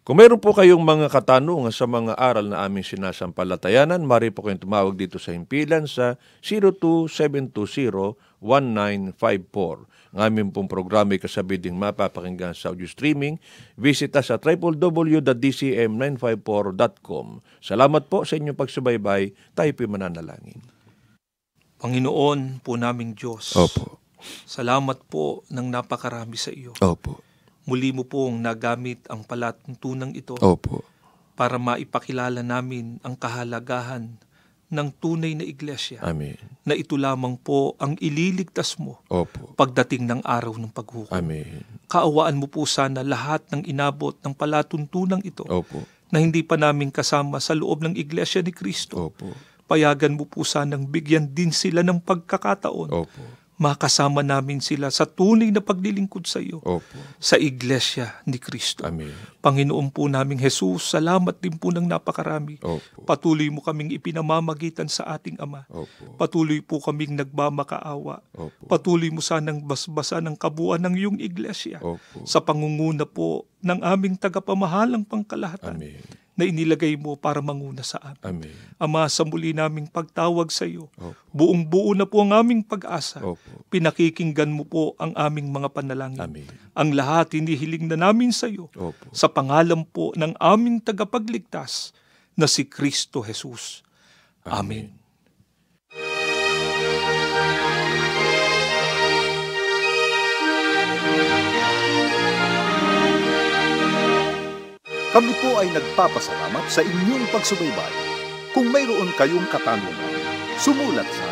Kung 0.00 0.16
meron 0.18 0.42
po 0.42 0.50
kayong 0.50 0.82
mga 0.82 1.06
katanungan 1.12 1.70
sa 1.70 1.86
mga 1.86 2.18
aral 2.18 2.50
na 2.50 2.66
aming 2.66 2.82
sinasampalatayanan, 2.82 4.02
mari 4.02 4.34
po 4.34 4.42
kayong 4.42 4.66
tumawag 4.66 4.98
dito 4.98 5.22
sa 5.22 5.30
himpilan 5.30 5.86
sa 5.86 6.18
02720-1954. 8.40 9.84
Ang 10.10 10.26
aming 10.26 10.50
pong 10.50 10.66
programa 10.66 11.14
ay 11.14 11.22
kasabi 11.22 11.54
ding 11.60 11.78
mapapakinggan 11.78 12.50
sa 12.56 12.74
audio 12.74 12.88
streaming. 12.88 13.38
Visit 13.78 14.16
us 14.18 14.26
sa 14.32 14.40
www.dcm954.com. 14.42 17.26
Salamat 17.62 18.10
po 18.10 18.26
sa 18.26 18.34
inyong 18.34 18.58
pagsubaybay. 18.58 19.30
Tayo 19.54 19.70
po'y 19.76 19.86
mananalangin. 19.86 20.58
Panginoon 21.80 22.60
po 22.60 22.76
naming 22.76 23.16
Diyos. 23.16 23.56
Opo. 23.56 24.04
Salamat 24.44 25.00
po 25.08 25.48
ng 25.48 25.72
napakarami 25.72 26.36
sa 26.36 26.52
iyo. 26.52 26.76
Opo. 26.84 27.24
Muli 27.64 27.88
mo 27.94 28.04
pong 28.04 28.42
nagamit 28.42 29.06
ang 29.08 29.24
palatuntunang 29.24 30.12
ito 30.12 30.36
Opo. 30.42 30.84
para 31.38 31.56
maipakilala 31.56 32.44
namin 32.44 33.00
ang 33.06 33.16
kahalagahan 33.16 34.20
ng 34.70 34.88
tunay 35.02 35.34
na 35.34 35.42
iglesia 35.42 35.98
Amen. 36.00 36.38
na 36.62 36.78
ito 36.78 36.94
lamang 36.94 37.34
po 37.34 37.74
ang 37.82 37.98
ililigtas 37.98 38.78
mo 38.78 39.02
Opo. 39.10 39.52
pagdating 39.58 40.06
ng 40.06 40.20
araw 40.22 40.54
ng 40.56 40.70
paghukom. 40.70 41.10
Amen. 41.10 41.66
Kaawaan 41.90 42.38
mo 42.38 42.46
po 42.46 42.62
sana 42.70 43.02
lahat 43.02 43.42
ng 43.50 43.66
inabot 43.66 44.14
ng 44.22 44.30
palatuntunang 44.30 45.26
ito 45.26 45.42
Opo. 45.50 45.82
na 46.14 46.22
hindi 46.22 46.46
pa 46.46 46.54
namin 46.54 46.94
kasama 46.94 47.42
sa 47.42 47.58
loob 47.58 47.82
ng 47.82 47.98
iglesia 47.98 48.38
ni 48.46 48.54
Kristo. 48.54 49.10
Opo. 49.10 49.34
Payagan 49.66 50.14
mo 50.14 50.26
po 50.26 50.46
sanang 50.46 50.86
bigyan 50.86 51.30
din 51.30 51.50
sila 51.50 51.82
ng 51.82 51.98
pagkakataon. 52.02 52.90
Opo. 52.94 53.22
Makasama 53.60 54.24
namin 54.24 54.56
sila 54.64 54.88
sa 54.88 55.04
tunay 55.04 55.52
na 55.52 55.60
paglilingkod 55.60 56.24
sa 56.24 56.40
iyo 56.40 56.64
Opo. 56.64 56.96
sa 57.20 57.36
iglesia 57.36 58.16
ni 58.24 58.40
Kristo. 58.40 58.88
Amen. 58.88 59.12
Panginoon 59.44 59.92
po 59.92 60.08
naming 60.08 60.40
Jesus, 60.40 60.88
salamat 60.88 61.36
din 61.44 61.60
po 61.60 61.68
ng 61.68 61.84
napakarami. 61.84 62.56
Opo. 62.64 63.04
Patuloy 63.04 63.52
mo 63.52 63.60
kaming 63.60 63.92
ipinamamagitan 63.92 64.88
sa 64.88 65.12
ating 65.12 65.36
Ama. 65.36 65.68
Opo. 65.68 66.16
Patuloy 66.16 66.64
po 66.64 66.80
kaming 66.80 67.20
nagmamakaawa. 67.20 68.24
Opo. 68.32 68.64
Patuloy 68.64 69.12
mo 69.12 69.20
sanang 69.20 69.60
basbasa 69.60 70.24
ng 70.24 70.40
kabuuan 70.40 70.80
ng 70.80 70.96
iyong 70.96 71.18
iglesia 71.20 71.84
Opo. 71.84 72.24
sa 72.24 72.40
pangunguna 72.40 73.04
po 73.04 73.44
ng 73.60 73.84
aming 73.84 74.16
tagapamahalang 74.16 75.04
pangkalahatan 75.04 75.76
Amen. 75.76 76.00
Na 76.38 76.46
inilagay 76.46 76.94
mo 76.96 77.18
para 77.18 77.42
manguna 77.42 77.82
sa 77.84 77.98
amin. 78.00 78.22
Amen. 78.46 78.56
Ama, 78.80 79.08
sa 79.10 79.26
muli 79.26 79.52
naming 79.52 79.90
pagtawag 79.90 80.48
sa 80.48 80.64
iyo, 80.64 80.88
Opo. 80.96 81.16
buong 81.34 81.66
buo 81.66 81.92
na 81.92 82.06
po 82.08 82.22
ang 82.24 82.32
aming 82.32 82.64
pag-asa. 82.64 83.20
Opo. 83.20 83.66
Pinakikinggan 83.68 84.52
mo 84.52 84.64
po 84.64 84.96
ang 84.96 85.12
aming 85.16 85.50
mga 85.50 85.68
panalangin. 85.74 86.20
Amen. 86.22 86.48
Ang 86.76 86.96
lahat 86.96 87.34
hinihiling 87.36 87.90
na 87.90 87.98
namin 87.98 88.30
sa 88.30 88.46
iyo 88.48 88.70
Opo. 88.76 89.10
sa 89.12 89.28
pangalan 89.28 89.82
po 89.88 90.14
ng 90.16 90.36
aming 90.38 90.80
tagapagligtas 90.80 91.92
na 92.38 92.46
si 92.48 92.64
Kristo 92.68 93.20
Jesus. 93.20 93.84
Amen. 94.46 94.99
Kami 105.10 105.34
po 105.42 105.58
ay 105.58 105.66
nagpapasalamat 105.74 106.70
sa 106.70 106.86
inyong 106.86 107.26
pagsubaybay. 107.34 107.94
Kung 108.54 108.70
mayroon 108.70 109.10
kayong 109.18 109.42
katanungan, 109.50 110.14
sumulat 110.54 111.06
sa 111.10 111.26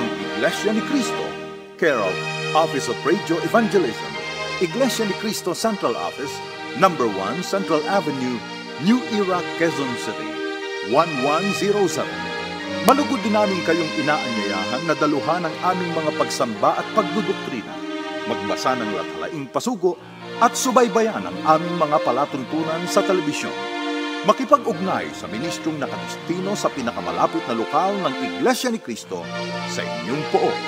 Ang 0.00 0.08
Iglesia 0.16 0.72
ni 0.72 0.80
Cristo, 0.88 1.20
care 1.76 2.00
of 2.00 2.16
Office 2.56 2.88
of 2.88 2.96
Radio 3.04 3.36
Evangelism, 3.44 4.08
Iglesia 4.64 5.04
ni 5.04 5.12
Cristo 5.20 5.52
Central 5.52 5.92
Office, 5.92 6.32
Number 6.80 7.04
1 7.04 7.44
Central 7.44 7.84
Avenue, 7.84 8.40
New 8.80 9.04
Era, 9.12 9.44
Quezon 9.60 9.92
City, 10.00 10.32
1107. 10.88 12.08
Malugod 12.88 13.20
din 13.20 13.36
namin 13.36 13.60
kayong 13.68 13.92
inaanyayahan 14.00 14.88
na 14.88 14.96
daluhan 14.96 15.44
ang 15.44 15.56
aming 15.68 15.92
mga 15.92 16.16
pagsamba 16.16 16.80
at 16.80 16.86
pagdudoktrina, 16.96 17.76
magbasa 18.24 18.72
ng 18.72 18.88
latalaing 18.96 19.52
pasugo 19.52 20.00
at 20.40 20.56
subaybayan 20.56 21.28
ang 21.28 21.36
aming 21.44 21.76
mga 21.76 21.98
palatuntunan 22.00 22.86
sa 22.88 23.04
telebisyon. 23.04 23.54
Makipag-ugnay 24.22 25.10
sa 25.12 25.26
ministrong 25.26 25.82
nakadestino 25.82 26.54
sa 26.54 26.70
pinakamalapit 26.70 27.42
na 27.50 27.58
lokal 27.58 27.90
ng 28.06 28.14
Iglesia 28.22 28.70
ni 28.70 28.78
Cristo 28.78 29.26
sa 29.66 29.82
inyong 29.82 30.24
poon. 30.30 30.58